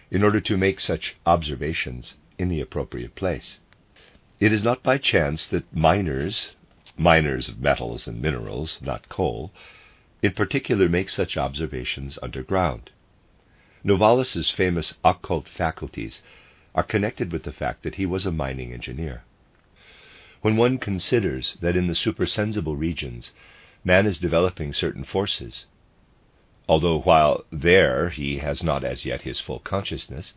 in 0.09 0.23
order 0.23 0.39
to 0.39 0.57
make 0.57 0.79
such 0.79 1.15
observations 1.25 2.15
in 2.39 2.47
the 2.47 2.61
appropriate 2.61 3.15
place. 3.15 3.59
It 4.37 4.51
is 4.51 4.65
not 4.65 4.83
by 4.83 4.97
chance 4.97 5.47
that 5.47 5.73
miners, 5.73 6.55
miners 6.97 7.47
of 7.47 7.61
metals 7.61 8.05
and 8.05 8.21
minerals, 8.21 8.79
not 8.81 9.07
coal, 9.07 9.53
in 10.21 10.33
particular 10.33 10.89
make 10.89 11.07
such 11.07 11.37
observations 11.37 12.19
underground. 12.21 12.89
Novalis' 13.81 14.51
famous 14.51 14.93
occult 15.05 15.47
faculties 15.47 16.21
are 16.73 16.83
connected 16.83 17.31
with 17.31 17.43
the 17.43 17.53
fact 17.53 17.83
that 17.83 17.95
he 17.95 18.05
was 18.05 18.25
a 18.25 18.31
mining 18.31 18.73
engineer. 18.73 19.23
When 20.41 20.57
one 20.57 20.79
considers 20.79 21.53
that 21.61 21.77
in 21.77 21.87
the 21.87 21.95
supersensible 21.95 22.75
regions 22.75 23.31
man 23.85 24.05
is 24.05 24.19
developing 24.19 24.73
certain 24.73 25.05
forces, 25.05 25.65
although 26.67 26.99
while 26.99 27.45
there 27.51 28.09
he 28.09 28.39
has 28.39 28.61
not 28.61 28.83
as 28.83 29.05
yet 29.05 29.21
his 29.21 29.39
full 29.39 29.59
consciousness, 29.59 30.33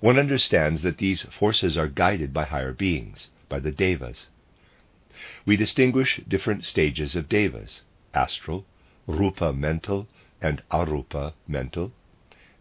one 0.00 0.18
understands 0.18 0.82
that 0.82 0.98
these 0.98 1.22
forces 1.22 1.76
are 1.76 1.86
guided 1.86 2.32
by 2.32 2.44
higher 2.44 2.72
beings, 2.72 3.30
by 3.48 3.60
the 3.60 3.70
devas. 3.70 4.28
We 5.44 5.56
distinguish 5.56 6.20
different 6.26 6.64
stages 6.64 7.14
of 7.14 7.28
devas 7.28 7.82
astral, 8.12 8.64
rupa 9.06 9.52
mental, 9.52 10.08
and 10.40 10.62
arupa 10.70 11.34
mental. 11.46 11.92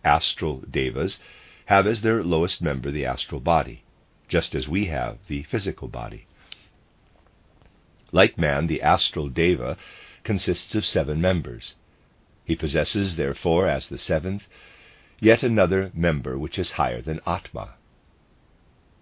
Astral 0.03 0.63
devas 0.69 1.17
have 1.65 1.88
as 1.88 2.01
their 2.01 2.22
lowest 2.22 2.62
member 2.62 2.91
the 2.91 3.05
astral 3.05 3.41
body, 3.41 3.84
just 4.27 4.53
as 4.53 4.67
we 4.67 4.86
have 4.88 5.17
the 5.27 5.43
physical 5.43 5.88
body. 5.88 6.27
Like 8.12 8.38
man, 8.38 8.67
the 8.67 8.81
astral 8.81 9.29
deva 9.29 9.77
consists 10.24 10.75
of 10.75 10.86
seven 10.86 11.22
members. 11.22 11.75
He 12.43 12.55
possesses, 12.55 13.15
therefore, 13.15 13.67
as 13.67 13.88
the 13.88 13.98
seventh, 13.98 14.48
yet 15.22 15.44
another 15.44 15.92
member 15.94 16.38
which 16.38 16.58
is 16.58 16.72
higher 16.72 17.02
than 17.02 17.20
Atma. 17.26 17.76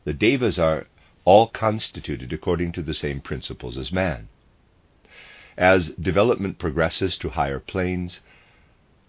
The 0.04 0.14
Devas 0.14 0.58
are 0.58 0.88
all 1.26 1.48
constituted 1.48 2.32
according 2.32 2.72
to 2.72 2.82
the 2.82 2.94
same 2.94 3.20
principles 3.20 3.78
as 3.78 3.92
man. 3.92 4.30
As 5.58 5.90
development 5.90 6.60
progresses 6.60 7.18
to 7.18 7.30
higher 7.30 7.60
planes, 7.60 8.22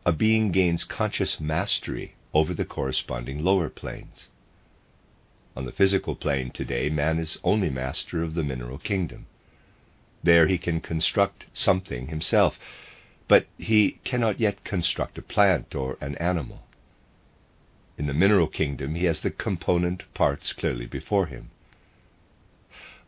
a 0.04 0.12
being 0.12 0.50
gains 0.50 0.84
conscious 0.84 1.38
mastery 1.38 2.14
over 2.34 2.54
the 2.54 2.64
corresponding 2.64 3.44
lower 3.44 3.68
planes. 3.68 4.28
On 5.56 5.64
the 5.64 5.72
physical 5.72 6.14
plane 6.14 6.50
today, 6.50 6.88
man 6.88 7.18
is 7.18 7.38
only 7.44 7.70
master 7.70 8.22
of 8.22 8.34
the 8.34 8.44
mineral 8.44 8.78
kingdom. 8.78 9.26
There 10.22 10.46
he 10.46 10.58
can 10.58 10.80
construct 10.80 11.46
something 11.52 12.08
himself, 12.08 12.58
but 13.28 13.46
he 13.58 13.98
cannot 14.04 14.40
yet 14.40 14.64
construct 14.64 15.18
a 15.18 15.22
plant 15.22 15.74
or 15.74 15.96
an 16.00 16.14
animal. 16.16 16.62
In 17.98 18.06
the 18.06 18.14
mineral 18.14 18.46
kingdom, 18.46 18.94
he 18.94 19.06
has 19.06 19.22
the 19.22 19.30
component 19.30 20.04
parts 20.14 20.52
clearly 20.52 20.86
before 20.86 21.26
him. 21.26 21.50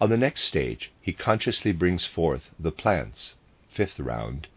On 0.01 0.11
the 0.11 0.17
next 0.17 0.43
stage, 0.43 0.91
he 1.01 1.13
consciously 1.13 1.71
brings 1.71 2.05
forth 2.05 2.51
the 2.59 2.73
plants, 2.73 3.37
fifth 3.69 4.01
round, 4.01 4.49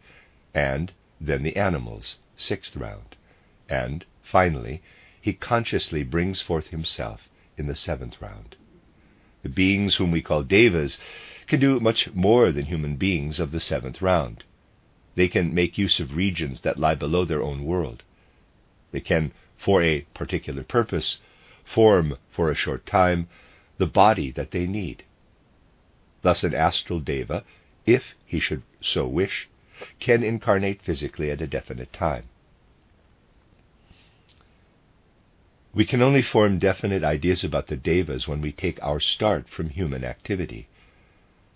and 0.53 0.91
then 1.21 1.43
the 1.43 1.55
animals, 1.55 2.17
sixth 2.35 2.75
round, 2.75 3.15
and, 3.69 4.05
finally, 4.23 4.81
he 5.21 5.33
consciously 5.33 6.01
brings 6.01 6.41
forth 6.41 6.67
himself 6.67 7.29
in 7.55 7.67
the 7.67 7.75
seventh 7.75 8.19
round. 8.19 8.55
The 9.43 9.49
beings 9.49 9.95
whom 9.95 10.09
we 10.09 10.23
call 10.23 10.41
devas 10.41 10.97
can 11.45 11.59
do 11.59 11.79
much 11.79 12.11
more 12.13 12.51
than 12.51 12.65
human 12.65 12.95
beings 12.95 13.39
of 13.39 13.51
the 13.51 13.59
seventh 13.59 14.01
round. 14.01 14.43
They 15.13 15.27
can 15.27 15.53
make 15.53 15.77
use 15.77 15.99
of 15.99 16.15
regions 16.15 16.61
that 16.61 16.79
lie 16.79 16.95
below 16.95 17.23
their 17.23 17.43
own 17.43 17.65
world. 17.65 18.01
They 18.91 19.01
can 19.01 19.31
for 19.63 19.81
a 19.81 20.01
particular 20.13 20.63
purpose, 20.63 21.19
form 21.63 22.17
for 22.31 22.51
a 22.51 22.55
short 22.55 22.85
time 22.85 23.27
the 23.77 23.87
body 23.87 24.31
that 24.31 24.51
they 24.51 24.65
need. 24.65 25.03
Thus, 26.21 26.43
an 26.43 26.53
astral 26.53 26.99
deva, 26.99 27.43
if 27.85 28.15
he 28.25 28.39
should 28.39 28.63
so 28.81 29.07
wish, 29.07 29.49
can 29.99 30.23
incarnate 30.23 30.81
physically 30.81 31.31
at 31.31 31.41
a 31.41 31.47
definite 31.47 31.91
time. 31.91 32.25
We 35.73 35.85
can 35.85 36.01
only 36.01 36.21
form 36.21 36.59
definite 36.59 37.03
ideas 37.03 37.43
about 37.43 37.67
the 37.67 37.75
devas 37.75 38.27
when 38.27 38.41
we 38.41 38.51
take 38.51 38.81
our 38.83 38.99
start 38.99 39.49
from 39.49 39.69
human 39.69 40.03
activity. 40.03 40.67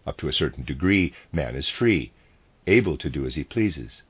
Up 0.07 0.17
to 0.17 0.27
a 0.27 0.33
certain 0.33 0.63
degree, 0.63 1.13
man 1.31 1.55
is 1.55 1.69
free, 1.69 2.11
able 2.65 2.97
to 2.97 3.09
do 3.09 3.25
as 3.25 3.35
he 3.35 3.43
pleases. 3.43 4.01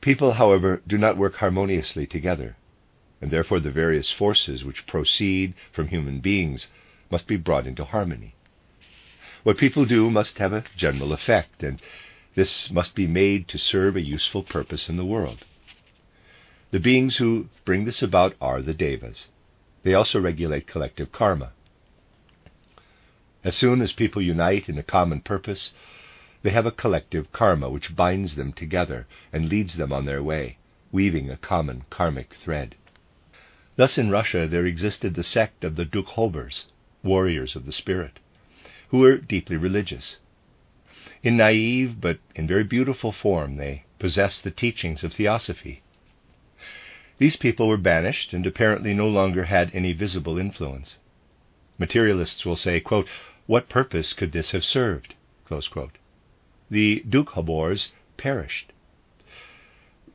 People, 0.00 0.34
however, 0.34 0.82
do 0.86 0.96
not 0.96 1.18
work 1.18 1.36
harmoniously 1.36 2.06
together, 2.06 2.56
and 3.20 3.30
therefore 3.30 3.60
the 3.60 3.70
various 3.70 4.12
forces 4.12 4.64
which 4.64 4.86
proceed 4.86 5.54
from 5.72 5.88
human 5.88 6.20
beings 6.20 6.68
must 7.10 7.26
be 7.26 7.36
brought 7.36 7.66
into 7.66 7.84
harmony. 7.84 8.34
What 9.42 9.58
people 9.58 9.84
do 9.84 10.10
must 10.10 10.38
have 10.38 10.52
a 10.52 10.64
general 10.76 11.12
effect, 11.12 11.62
and 11.62 11.80
this 12.34 12.70
must 12.70 12.94
be 12.94 13.06
made 13.06 13.48
to 13.48 13.58
serve 13.58 13.96
a 13.96 14.00
useful 14.00 14.42
purpose 14.42 14.88
in 14.88 14.96
the 14.96 15.04
world. 15.04 15.44
The 16.72 16.80
beings 16.80 17.16
who 17.16 17.48
bring 17.64 17.84
this 17.84 18.02
about 18.02 18.34
are 18.40 18.60
the 18.60 18.74
devas. 18.74 19.28
They 19.84 19.94
also 19.94 20.20
regulate 20.20 20.66
collective 20.66 21.12
karma. 21.12 21.52
As 23.44 23.54
soon 23.54 23.80
as 23.80 23.92
people 23.92 24.20
unite 24.20 24.68
in 24.68 24.76
a 24.76 24.82
common 24.82 25.20
purpose, 25.20 25.72
they 26.42 26.50
have 26.50 26.66
a 26.66 26.72
collective 26.72 27.30
karma 27.30 27.70
which 27.70 27.94
binds 27.94 28.34
them 28.34 28.52
together 28.52 29.06
and 29.32 29.48
leads 29.48 29.76
them 29.76 29.92
on 29.92 30.04
their 30.04 30.22
way, 30.22 30.58
weaving 30.90 31.30
a 31.30 31.36
common 31.36 31.84
karmic 31.88 32.34
thread. 32.34 32.74
Thus 33.76 33.98
in 33.98 34.10
Russia 34.10 34.48
there 34.48 34.64
existed 34.64 35.14
the 35.14 35.22
sect 35.22 35.62
of 35.62 35.76
the 35.76 35.84
Dukhobors, 35.84 36.64
warriors 37.02 37.54
of 37.56 37.66
the 37.66 37.72
spirit, 37.72 38.18
who 38.88 38.98
were 38.98 39.18
deeply 39.18 39.56
religious. 39.56 40.16
In 41.22 41.36
naive 41.36 42.00
but 42.00 42.18
in 42.34 42.46
very 42.46 42.64
beautiful 42.64 43.12
form, 43.12 43.56
they 43.56 43.84
possessed 43.98 44.44
the 44.44 44.50
teachings 44.50 45.04
of 45.04 45.12
theosophy. 45.12 45.82
These 47.18 47.36
people 47.36 47.68
were 47.68 47.76
banished 47.76 48.32
and 48.32 48.46
apparently 48.46 48.94
no 48.94 49.08
longer 49.08 49.44
had 49.44 49.70
any 49.74 49.92
visible 49.92 50.38
influence. 50.38 50.98
Materialists 51.78 52.46
will 52.46 52.56
say, 52.56 52.80
quote, 52.80 53.08
What 53.46 53.68
purpose 53.68 54.14
could 54.14 54.32
this 54.32 54.52
have 54.52 54.64
served? 54.64 55.14
The 56.70 57.04
Dukhobors 57.08 57.92
perished. 58.16 58.72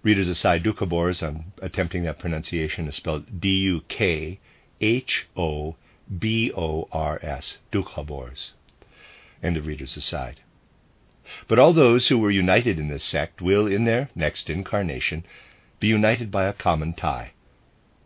Readers 0.03 0.29
aside, 0.29 0.63
Dukhobors, 0.63 1.22
I'm 1.22 1.53
attempting 1.62 2.03
that 2.03 2.17
pronunciation, 2.17 2.88
is 2.88 2.96
spelled 2.96 3.39
D 3.39 3.60
U 3.60 3.81
K 3.88 4.39
H 4.79 5.27
O 5.38 5.75
B 6.17 6.51
O 6.58 6.88
R 6.91 7.20
S, 7.22 7.60
Dukhobors. 7.72 8.53
End 9.43 9.58
of 9.58 9.67
readers 9.67 9.96
aside. 9.96 10.39
But 11.48 11.60
all 11.60 11.72
those 11.72 12.08
who 12.08 12.17
were 12.17 12.31
united 12.31 12.79
in 12.79 12.88
this 12.88 13.03
sect 13.03 13.43
will, 13.43 13.67
in 13.67 13.86
their 13.86 14.10
next 14.15 14.50
incarnation, 14.50 15.24
be 15.79 15.88
united 15.88 16.31
by 16.31 16.46
a 16.46 16.53
common 16.53 16.93
tie, 16.93 17.34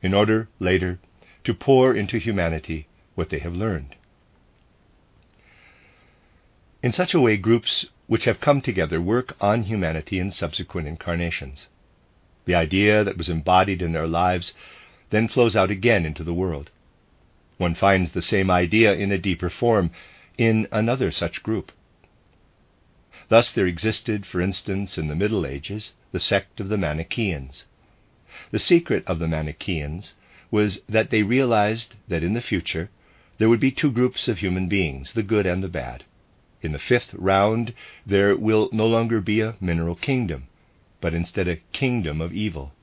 in 0.02 0.14
order, 0.14 0.50
later, 0.60 1.00
to 1.46 1.54
pour 1.54 1.96
into 1.96 2.18
humanity 2.18 2.88
what 3.16 3.30
they 3.30 3.40
have 3.40 3.56
learned. 3.56 3.96
In 6.84 6.92
such 6.92 7.14
a 7.14 7.22
way, 7.22 7.38
groups 7.38 7.86
which 8.08 8.26
have 8.26 8.42
come 8.42 8.60
together 8.60 9.00
work 9.00 9.36
on 9.40 9.64
humanity 9.64 10.20
in 10.20 10.30
subsequent 10.30 10.90
incarnations. 10.90 11.68
The 12.46 12.56
idea 12.56 13.04
that 13.04 13.18
was 13.18 13.30
embodied 13.30 13.82
in 13.82 13.92
their 13.92 14.08
lives 14.08 14.54
then 15.10 15.28
flows 15.28 15.56
out 15.56 15.72
again 15.72 16.06
into 16.06 16.24
the 16.24 16.34
world. 16.34 16.70
One 17.58 17.74
finds 17.74 18.12
the 18.12 18.22
same 18.22 18.52
idea 18.52 18.94
in 18.94 19.12
a 19.12 19.18
deeper 19.18 19.50
form 19.50 19.92
in 20.38 20.68
another 20.72 21.10
such 21.12 21.42
group. 21.42 21.72
Thus 23.30 23.52
there 23.52 23.66
existed, 23.66 24.26
for 24.26 24.42
instance, 24.42 24.98
in 24.98 25.08
the 25.08 25.16
Middle 25.16 25.46
Ages, 25.46 25.94
the 26.12 26.20
sect 26.20 26.60
of 26.60 26.70
the 26.70 26.78
Manichaeans. 26.78 27.66
The 28.52 28.60
secret 28.60 29.04
of 29.08 29.18
the 29.20 29.28
Manichaeans 29.28 30.14
was 30.52 30.82
that 30.88 31.10
they 31.10 31.24
realized 31.24 31.96
that 32.08 32.24
in 32.24 32.34
the 32.34 32.42
future 32.42 32.90
there 33.40 33.50
would 33.50 33.60
be 33.60 33.72
two 33.72 33.92
groups 33.92 34.28
of 34.28 34.38
human 34.40 34.68
beings, 34.68 35.14
the 35.14 35.24
good 35.24 35.46
and 35.46 35.64
the 35.64 35.68
bad. 35.68 36.04
In 36.62 36.74
the 36.74 36.80
fifth 36.80 37.14
round, 37.14 37.74
there 38.06 38.36
will 38.36 38.70
no 38.72 38.86
longer 38.86 39.20
be 39.22 39.42
a 39.42 39.56
mineral 39.60 39.96
kingdom, 39.96 40.48
but 41.06 41.14
instead 41.14 41.48
a 41.48 41.62
kingdom 41.72 42.20
of 42.20 42.34
evil. 42.34 42.74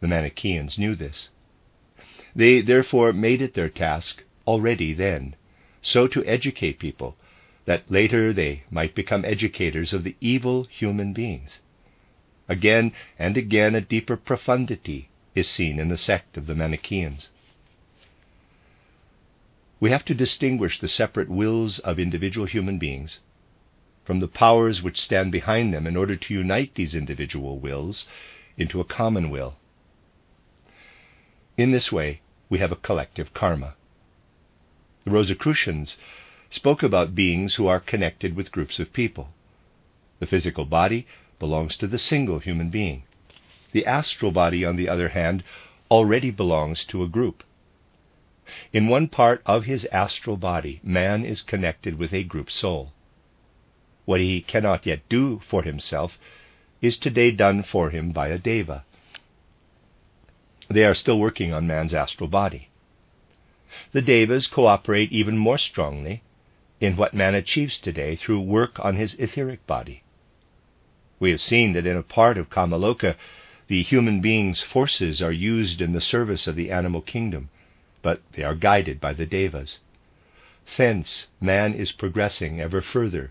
The 0.00 0.08
Manichaeans 0.08 0.78
knew 0.78 0.94
this. 0.94 1.28
They 2.34 2.62
therefore 2.62 3.12
made 3.12 3.42
it 3.42 3.52
their 3.52 3.68
task, 3.68 4.24
already 4.46 4.94
then, 4.94 5.36
so 5.82 6.06
to 6.06 6.24
educate 6.24 6.78
people 6.78 7.14
that 7.66 7.90
later 7.90 8.32
they 8.32 8.62
might 8.70 8.94
become 8.94 9.22
educators 9.26 9.92
of 9.92 10.02
the 10.02 10.16
evil 10.18 10.64
human 10.64 11.12
beings. 11.12 11.60
Again 12.48 12.94
and 13.18 13.36
again, 13.36 13.74
a 13.74 13.82
deeper 13.82 14.16
profundity 14.16 15.10
is 15.34 15.46
seen 15.46 15.78
in 15.78 15.88
the 15.90 15.98
sect 15.98 16.38
of 16.38 16.46
the 16.46 16.54
Manichaeans. 16.54 17.28
We 19.78 19.90
have 19.90 20.06
to 20.06 20.14
distinguish 20.14 20.78
the 20.78 20.88
separate 20.88 21.28
wills 21.28 21.80
of 21.80 21.98
individual 21.98 22.46
human 22.46 22.78
beings 22.78 23.20
from 24.04 24.20
the 24.20 24.28
powers 24.28 24.82
which 24.82 25.00
stand 25.00 25.30
behind 25.30 25.72
them 25.72 25.86
in 25.86 25.96
order 25.96 26.16
to 26.16 26.34
unite 26.34 26.74
these 26.74 26.94
individual 26.94 27.58
wills 27.58 28.06
into 28.56 28.80
a 28.80 28.84
common 28.84 29.30
will. 29.30 29.54
In 31.56 31.70
this 31.70 31.92
way, 31.92 32.20
we 32.48 32.58
have 32.58 32.72
a 32.72 32.76
collective 32.76 33.32
karma. 33.32 33.74
The 35.04 35.10
Rosicrucians 35.10 35.96
spoke 36.50 36.82
about 36.82 37.14
beings 37.14 37.54
who 37.54 37.66
are 37.66 37.80
connected 37.80 38.36
with 38.36 38.52
groups 38.52 38.78
of 38.78 38.92
people. 38.92 39.32
The 40.18 40.26
physical 40.26 40.64
body 40.64 41.06
belongs 41.38 41.76
to 41.78 41.86
the 41.86 41.98
single 41.98 42.38
human 42.38 42.70
being. 42.70 43.04
The 43.72 43.86
astral 43.86 44.32
body, 44.32 44.64
on 44.64 44.76
the 44.76 44.88
other 44.88 45.08
hand, 45.08 45.42
already 45.90 46.30
belongs 46.30 46.84
to 46.86 47.02
a 47.02 47.08
group. 47.08 47.42
In 48.72 48.88
one 48.88 49.08
part 49.08 49.42
of 49.46 49.64
his 49.64 49.84
astral 49.86 50.36
body, 50.36 50.80
man 50.82 51.24
is 51.24 51.42
connected 51.42 51.98
with 51.98 52.12
a 52.12 52.22
group 52.22 52.50
soul. 52.50 52.92
What 54.04 54.20
he 54.20 54.40
cannot 54.40 54.84
yet 54.84 55.08
do 55.08 55.40
for 55.46 55.62
himself 55.62 56.18
is 56.80 56.98
today 56.98 57.30
done 57.30 57.62
for 57.62 57.90
him 57.90 58.10
by 58.10 58.28
a 58.28 58.38
deva. 58.38 58.84
They 60.68 60.84
are 60.84 60.94
still 60.94 61.20
working 61.20 61.52
on 61.52 61.68
man's 61.68 61.94
astral 61.94 62.28
body. 62.28 62.68
The 63.92 64.02
devas 64.02 64.48
cooperate 64.48 65.12
even 65.12 65.38
more 65.38 65.58
strongly 65.58 66.22
in 66.80 66.96
what 66.96 67.14
man 67.14 67.36
achieves 67.36 67.78
today 67.78 68.16
through 68.16 68.40
work 68.40 68.80
on 68.80 68.96
his 68.96 69.14
etheric 69.20 69.64
body. 69.68 70.02
We 71.20 71.30
have 71.30 71.40
seen 71.40 71.72
that 71.74 71.86
in 71.86 71.96
a 71.96 72.02
part 72.02 72.36
of 72.36 72.50
Kamaloka, 72.50 73.14
the 73.68 73.84
human 73.84 74.20
being's 74.20 74.60
forces 74.62 75.22
are 75.22 75.30
used 75.30 75.80
in 75.80 75.92
the 75.92 76.00
service 76.00 76.48
of 76.48 76.56
the 76.56 76.72
animal 76.72 77.02
kingdom, 77.02 77.50
but 78.02 78.20
they 78.32 78.42
are 78.42 78.56
guided 78.56 79.00
by 79.00 79.12
the 79.12 79.26
devas. 79.26 79.78
Thence, 80.76 81.28
man 81.40 81.72
is 81.72 81.92
progressing 81.92 82.60
ever 82.60 82.82
further 82.82 83.30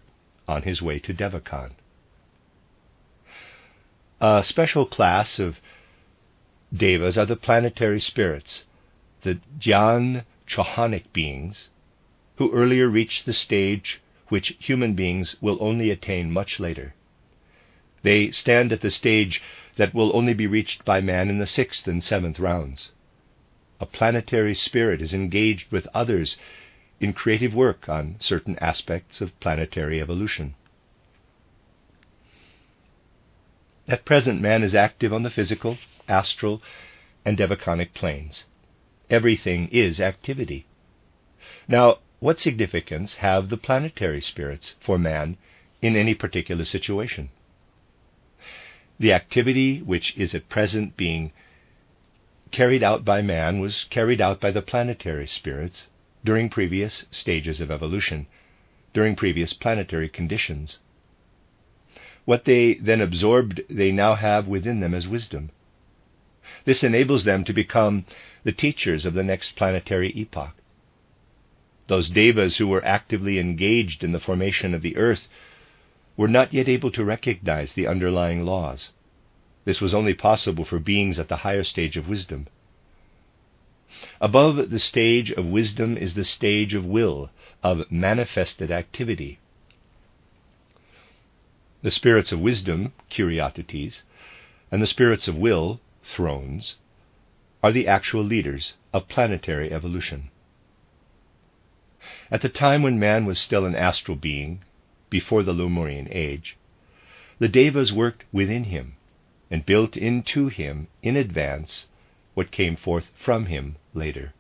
on 0.52 0.64
his 0.64 0.82
way 0.82 1.00
to 1.00 1.14
Devachan. 1.14 1.72
A 4.20 4.44
special 4.44 4.86
class 4.86 5.40
of 5.40 5.60
devas 6.72 7.18
are 7.18 7.26
the 7.26 7.36
planetary 7.36 8.00
spirits, 8.00 8.66
the 9.24 9.40
Dhyan 9.60 10.26
Chohanic 10.48 11.12
beings, 11.14 11.70
who 12.36 12.52
earlier 12.52 12.88
reached 12.88 13.26
the 13.26 13.34
stage 13.34 14.02
which 14.28 14.56
human 14.60 14.94
beings 14.94 15.36
will 15.42 15.58
only 15.60 15.90
attain 15.90 16.32
much 16.32 16.60
later. 16.60 16.94
They 18.04 18.32
stand 18.32 18.72
at 18.72 18.82
the 18.82 18.92
stage 18.92 19.42
that 19.78 19.94
will 19.94 20.16
only 20.16 20.34
be 20.34 20.48
reached 20.48 20.86
by 20.86 21.02
man 21.02 21.30
in 21.30 21.40
the 21.40 21.48
sixth 21.48 21.88
and 21.88 22.04
seventh 22.04 22.40
rounds. 22.40 22.92
A 23.80 23.86
planetary 23.86 24.56
spirit 24.56 25.02
is 25.02 25.14
engaged 25.14 25.72
with 25.72 25.88
others 25.94 26.38
in 27.02 27.12
creative 27.14 27.54
work 27.54 27.90
on 27.90 28.16
certain 28.20 28.58
aspects 28.60 29.22
of 29.22 29.38
planetary 29.40 30.00
evolution. 30.00 30.54
At 33.88 34.06
present, 34.06 34.40
man 34.40 34.62
is 34.62 34.76
active 34.76 35.12
on 35.12 35.24
the 35.24 35.32
physical, 35.32 35.80
astral, 36.08 36.62
and 37.26 37.38
devachanic 37.38 37.96
planes. 37.96 38.46
Everything 39.10 39.68
is 39.70 40.00
activity. 40.00 40.68
Now, 41.68 41.98
what 42.20 42.38
significance 42.38 43.16
have 43.18 43.50
the 43.50 43.58
planetary 43.58 44.22
spirits 44.22 44.76
for 44.80 45.00
man 45.00 45.38
in 45.82 45.96
any 45.96 46.14
particular 46.14 46.66
situation? 46.66 47.30
The 49.00 49.12
activity 49.12 49.82
which 49.82 50.16
is 50.16 50.36
at 50.36 50.50
present 50.50 50.96
being 50.96 51.32
carried 52.52 52.84
out 52.84 53.04
by 53.04 53.24
man 53.24 53.60
was 53.60 53.86
carried 53.86 54.22
out 54.22 54.40
by 54.40 54.52
the 54.52 54.62
planetary 54.62 55.26
spirits 55.26 55.88
during 56.24 56.50
previous 56.50 57.06
stages 57.12 57.62
of 57.62 57.72
evolution, 57.72 58.28
during 58.94 59.16
previous 59.16 59.54
planetary 59.54 60.10
conditions. 60.10 60.80
What 62.26 62.46
they 62.46 62.76
then 62.76 63.02
absorbed, 63.02 63.62
they 63.70 63.92
now 63.92 64.16
have 64.16 64.48
within 64.48 64.80
them 64.80 64.94
as 64.94 65.08
wisdom. 65.08 65.50
This 66.66 66.84
enables 66.84 67.24
them 67.24 67.44
to 67.46 67.54
become 67.54 68.06
the 68.44 68.52
teachers 68.52 69.06
of 69.06 69.14
the 69.14 69.24
next 69.24 69.56
planetary 69.56 70.12
epoch. 70.16 70.56
those 71.88 72.10
devas 72.10 72.58
who 72.58 72.68
were 72.68 72.86
actively 72.86 73.38
engaged 73.38 74.02
in 74.04 74.14
the 74.14 74.20
formation 74.20 74.74
of 74.74 74.82
the 74.82 74.96
earth, 74.96 75.28
were 76.16 76.28
not 76.28 76.54
yet 76.54 76.70
able 76.70 76.92
to 76.92 77.04
recognize 77.04 77.74
the 77.74 77.86
underlying 77.86 78.46
laws. 78.46 78.92
This 79.66 79.82
was 79.82 79.94
only 79.94 80.14
possible 80.14 80.64
for 80.64 80.80
beings 80.80 81.20
at 81.20 81.28
the 81.28 81.38
higher 81.38 81.64
stage 81.64 81.98
of 81.98 82.08
wisdom. 82.08 82.48
Above 84.22 84.70
the 84.70 84.80
stage 84.80 85.32
of 85.32 85.46
wisdom 85.46 85.98
is 85.98 86.14
the 86.14 86.24
stage 86.24 86.74
of 86.74 86.86
will, 86.86 87.30
of 87.62 87.92
manifested 87.92 88.72
activity. 88.72 89.38
The 91.82 91.92
spirits 91.92 92.32
of 92.32 92.40
wisdom, 92.40 92.94
Kyriotetes, 93.10 94.04
and 94.72 94.82
the 94.82 94.88
spirits 94.88 95.28
of 95.28 95.36
will, 95.36 95.82
thrones, 96.06 96.78
are 97.62 97.74
the 97.74 97.86
actual 97.86 98.24
leaders 98.24 98.76
of 98.94 99.10
planetary 99.10 99.74
evolution. 99.74 100.30
At 102.32 102.42
the 102.44 102.48
time 102.48 102.84
when 102.84 102.98
man 102.98 103.26
was 103.26 103.40
still 103.40 103.66
an 103.66 103.76
astral 103.76 104.16
being, 104.16 104.62
before 105.10 105.44
the 105.44 105.52
Lemurian 105.52 106.08
age, 106.12 106.56
the 107.40 107.50
Devas 107.50 107.92
worked 107.92 108.24
within 108.32 108.64
him 108.64 108.96
and 109.50 109.66
built 109.66 109.98
into 109.98 110.48
him 110.48 110.88
in 111.04 111.18
advance 111.18 111.88
what 112.34 112.52
came 112.52 112.76
forth 112.76 113.10
from 113.16 113.48
him 113.48 113.76
later. 113.94 114.34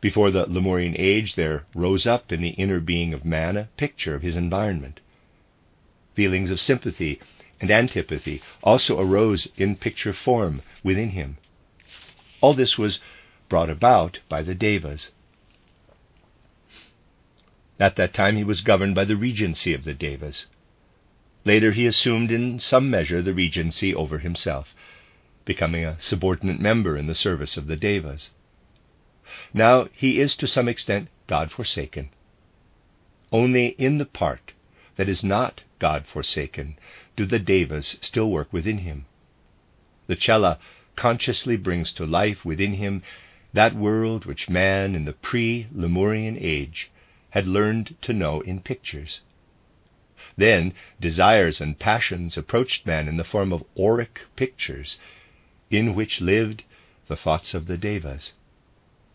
Before 0.00 0.30
the 0.30 0.46
Lemurian 0.46 0.94
age, 0.98 1.34
there 1.34 1.64
rose 1.74 2.06
up 2.06 2.30
in 2.30 2.42
the 2.42 2.50
inner 2.50 2.78
being 2.78 3.14
of 3.14 3.24
man 3.24 3.56
a 3.56 3.68
picture 3.76 4.14
of 4.14 4.22
his 4.22 4.36
environment. 4.36 5.00
Feelings 6.14 6.50
of 6.50 6.60
sympathy 6.60 7.20
and 7.60 7.70
antipathy 7.70 8.42
also 8.62 9.00
arose 9.00 9.48
in 9.56 9.76
picture 9.76 10.12
form 10.12 10.62
within 10.82 11.10
him. 11.10 11.38
All 12.40 12.54
this 12.54 12.76
was 12.76 13.00
brought 13.48 13.70
about 13.70 14.20
by 14.28 14.42
the 14.42 14.54
Devas. 14.54 15.12
At 17.80 17.96
that 17.96 18.12
time 18.12 18.36
he 18.36 18.44
was 18.44 18.60
governed 18.60 18.94
by 18.94 19.04
the 19.04 19.16
regency 19.16 19.72
of 19.72 19.84
the 19.84 19.94
Devas. 19.94 20.46
Later 21.44 21.72
he 21.72 21.86
assumed 21.86 22.30
in 22.30 22.60
some 22.60 22.90
measure 22.90 23.22
the 23.22 23.34
regency 23.34 23.94
over 23.94 24.18
himself, 24.18 24.74
becoming 25.44 25.84
a 25.84 26.00
subordinate 26.00 26.60
member 26.60 26.96
in 26.96 27.06
the 27.06 27.14
service 27.14 27.56
of 27.56 27.66
the 27.66 27.76
Devas. 27.76 28.30
Now 29.52 29.88
he 29.92 30.20
is 30.20 30.36
to 30.36 30.46
some 30.46 30.68
extent 30.68 31.08
God 31.26 31.50
forsaken. 31.50 32.10
Only 33.32 33.68
in 33.68 33.98
the 33.98 34.06
part 34.06 34.52
that 34.96 35.08
is 35.08 35.24
not 35.24 35.62
God 35.78 36.06
forsaken 36.06 36.78
do 37.16 37.24
the 37.24 37.38
Devas 37.38 37.98
still 38.00 38.30
work 38.30 38.52
within 38.52 38.78
him. 38.78 39.06
The 40.06 40.16
Chela 40.16 40.58
consciously 40.96 41.56
brings 41.56 41.92
to 41.94 42.06
life 42.06 42.44
within 42.44 42.74
him 42.74 43.02
that 43.52 43.74
world 43.74 44.24
which 44.24 44.48
man 44.48 44.94
in 44.94 45.04
the 45.04 45.12
pre 45.12 45.66
Lemurian 45.72 46.36
age 46.38 46.90
had 47.30 47.46
learned 47.46 47.96
to 48.02 48.12
know 48.12 48.40
in 48.42 48.60
pictures. 48.60 49.22
Then 50.36 50.74
desires 51.00 51.60
and 51.60 51.78
passions 51.78 52.36
approached 52.36 52.86
man 52.86 53.08
in 53.08 53.16
the 53.16 53.24
form 53.24 53.52
of 53.52 53.64
auric 53.78 54.20
pictures, 54.36 54.98
in 55.72 55.94
which 55.94 56.20
lived 56.20 56.62
the 57.08 57.16
thoughts 57.16 57.54
of 57.54 57.66
the 57.66 57.78
Devas. 57.78 58.34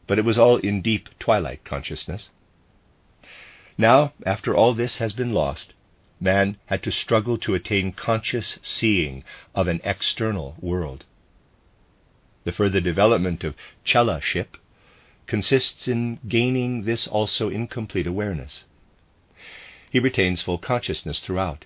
But 0.08 0.20
it 0.20 0.26
was 0.26 0.40
all 0.40 0.58
in 0.58 0.82
deep 0.82 1.08
twilight 1.20 1.64
consciousness. 1.64 2.30
Now, 3.78 4.14
after 4.26 4.56
all 4.56 4.74
this 4.74 4.98
has 4.98 5.14
been 5.14 5.32
lost, 5.34 5.74
man 6.20 6.58
had 6.66 6.82
to 6.84 6.92
struggle 6.92 7.38
to 7.38 7.54
attain 7.54 7.92
conscious 7.92 8.58
seeing 8.64 9.24
of 9.54 9.68
an 9.68 9.80
external 9.84 10.56
world. 10.60 11.06
The 12.44 12.52
further 12.52 12.82
development 12.82 13.44
of 13.44 13.56
Chela-ship 13.84 14.58
consists 15.28 15.88
in 15.88 16.20
gaining 16.28 16.84
this 16.84 17.06
also 17.06 17.50
incomplete 17.50 18.08
awareness. 18.08 18.64
He 19.92 20.00
retains 20.00 20.42
full 20.42 20.58
consciousness 20.58 21.20
throughout. 21.20 21.66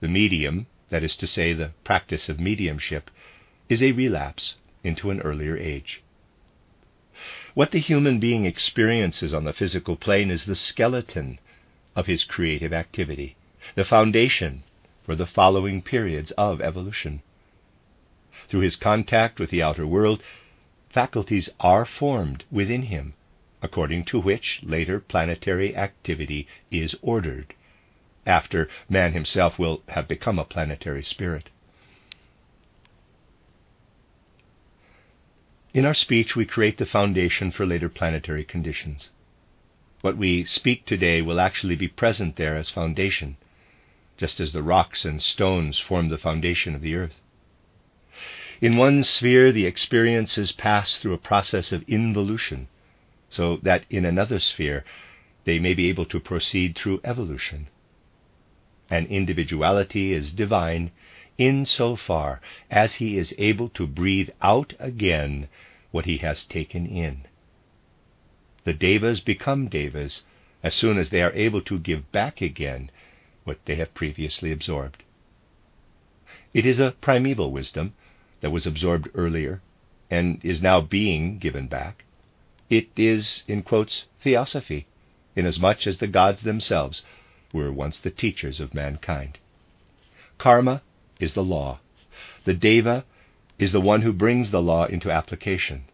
The 0.00 0.08
medium, 0.08 0.68
that 0.90 1.04
is 1.04 1.16
to 1.18 1.26
say, 1.26 1.52
the 1.52 1.72
practice 1.82 2.28
of 2.28 2.40
mediumship, 2.40 3.10
is 3.68 3.82
a 3.82 3.92
relapse 3.92 4.56
into 4.82 5.10
an 5.10 5.20
earlier 5.20 5.56
age. 5.56 6.02
What 7.54 7.70
the 7.70 7.78
human 7.78 8.18
being 8.18 8.44
experiences 8.44 9.32
on 9.32 9.44
the 9.44 9.52
physical 9.52 9.96
plane 9.96 10.30
is 10.30 10.44
the 10.44 10.56
skeleton 10.56 11.38
of 11.96 12.06
his 12.06 12.24
creative 12.24 12.72
activity, 12.72 13.36
the 13.76 13.84
foundation 13.84 14.64
for 15.04 15.14
the 15.14 15.26
following 15.26 15.80
periods 15.80 16.32
of 16.32 16.60
evolution. 16.60 17.22
Through 18.48 18.60
his 18.60 18.76
contact 18.76 19.38
with 19.38 19.50
the 19.50 19.62
outer 19.62 19.86
world, 19.86 20.22
faculties 20.90 21.48
are 21.60 21.84
formed 21.84 22.44
within 22.50 22.82
him, 22.82 23.14
according 23.62 24.04
to 24.06 24.20
which 24.20 24.60
later 24.62 25.00
planetary 25.00 25.74
activity 25.76 26.46
is 26.70 26.96
ordered, 27.00 27.54
after 28.26 28.68
man 28.88 29.12
himself 29.12 29.58
will 29.58 29.82
have 29.88 30.08
become 30.08 30.38
a 30.38 30.44
planetary 30.44 31.02
spirit. 31.02 31.48
In 35.74 35.84
our 35.84 35.92
speech, 35.92 36.36
we 36.36 36.46
create 36.46 36.78
the 36.78 36.86
foundation 36.86 37.50
for 37.50 37.66
later 37.66 37.88
planetary 37.88 38.44
conditions. 38.44 39.10
What 40.02 40.16
we 40.16 40.44
speak 40.44 40.86
today 40.86 41.20
will 41.20 41.40
actually 41.40 41.74
be 41.74 41.88
present 41.88 42.36
there 42.36 42.56
as 42.56 42.70
foundation, 42.70 43.36
just 44.16 44.38
as 44.38 44.52
the 44.52 44.62
rocks 44.62 45.04
and 45.04 45.20
stones 45.20 45.80
form 45.80 46.10
the 46.10 46.16
foundation 46.16 46.76
of 46.76 46.80
the 46.80 46.94
earth. 46.94 47.20
In 48.60 48.76
one 48.76 49.02
sphere, 49.02 49.50
the 49.50 49.66
experiences 49.66 50.52
pass 50.52 51.00
through 51.00 51.14
a 51.14 51.18
process 51.18 51.72
of 51.72 51.82
involution, 51.88 52.68
so 53.28 53.58
that 53.64 53.84
in 53.90 54.04
another 54.04 54.38
sphere, 54.38 54.84
they 55.44 55.58
may 55.58 55.74
be 55.74 55.88
able 55.88 56.04
to 56.06 56.20
proceed 56.20 56.76
through 56.76 57.00
evolution. 57.02 57.66
And 58.88 59.08
individuality 59.08 60.12
is 60.12 60.32
divine 60.32 60.92
in 61.38 61.64
so 61.64 61.96
far 61.96 62.40
as 62.70 62.94
he 62.94 63.18
is 63.18 63.34
able 63.38 63.68
to 63.68 63.86
breathe 63.86 64.30
out 64.40 64.72
again 64.78 65.48
what 65.90 66.04
he 66.04 66.18
has 66.18 66.44
taken 66.44 66.86
in. 66.86 67.24
The 68.64 68.72
devas 68.72 69.20
become 69.20 69.68
devas 69.68 70.22
as 70.62 70.74
soon 70.74 70.98
as 70.98 71.10
they 71.10 71.22
are 71.22 71.32
able 71.32 71.60
to 71.62 71.78
give 71.78 72.10
back 72.12 72.40
again 72.40 72.90
what 73.44 73.58
they 73.66 73.76
have 73.76 73.94
previously 73.94 74.50
absorbed. 74.52 75.02
It 76.54 76.64
is 76.64 76.80
a 76.80 76.92
primeval 77.00 77.50
wisdom 77.50 77.94
that 78.40 78.50
was 78.50 78.66
absorbed 78.66 79.08
earlier 79.14 79.60
and 80.10 80.40
is 80.44 80.62
now 80.62 80.80
being 80.80 81.38
given 81.38 81.66
back. 81.66 82.04
It 82.70 82.88
is, 82.96 83.42
in 83.46 83.62
quotes, 83.62 84.04
theosophy, 84.20 84.86
inasmuch 85.36 85.86
as 85.86 85.98
the 85.98 86.06
gods 86.06 86.42
themselves 86.42 87.02
were 87.52 87.72
once 87.72 88.00
the 88.00 88.10
teachers 88.10 88.60
of 88.60 88.72
mankind. 88.72 89.38
Karma 90.38 90.82
is 91.24 91.34
the 91.34 91.42
law. 91.42 91.80
The 92.44 92.54
Deva 92.54 93.04
is 93.58 93.72
the 93.72 93.80
one 93.80 94.02
who 94.02 94.12
brings 94.12 94.50
the 94.50 94.62
law 94.62 94.84
into 94.84 95.10
application. 95.10 95.84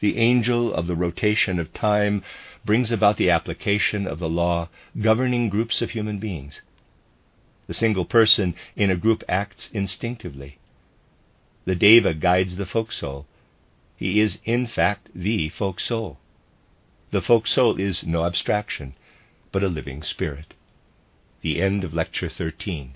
The 0.00 0.18
angel 0.18 0.74
of 0.74 0.86
the 0.86 0.96
rotation 0.96 1.58
of 1.58 1.72
time 1.72 2.22
brings 2.64 2.90
about 2.90 3.16
the 3.16 3.30
application 3.30 4.06
of 4.06 4.18
the 4.18 4.28
law 4.28 4.68
governing 5.00 5.48
groups 5.48 5.80
of 5.82 5.90
human 5.90 6.18
beings. 6.18 6.62
The 7.66 7.74
single 7.74 8.04
person 8.04 8.54
in 8.74 8.90
a 8.90 8.96
group 8.96 9.22
acts 9.28 9.70
instinctively. 9.72 10.58
The 11.64 11.74
Deva 11.74 12.14
guides 12.14 12.56
the 12.56 12.66
folk 12.66 12.92
soul. 12.92 13.26
He 13.96 14.20
is, 14.20 14.38
in 14.44 14.66
fact, 14.66 15.08
the 15.14 15.48
folk 15.48 15.80
soul. 15.80 16.18
The 17.10 17.22
folk 17.22 17.46
soul 17.46 17.80
is 17.80 18.06
no 18.06 18.24
abstraction, 18.24 18.94
but 19.52 19.64
a 19.64 19.68
living 19.68 20.02
spirit. 20.02 20.54
The 21.40 21.60
end 21.60 21.84
of 21.84 21.94
Lecture 21.94 22.28
13. 22.28 22.94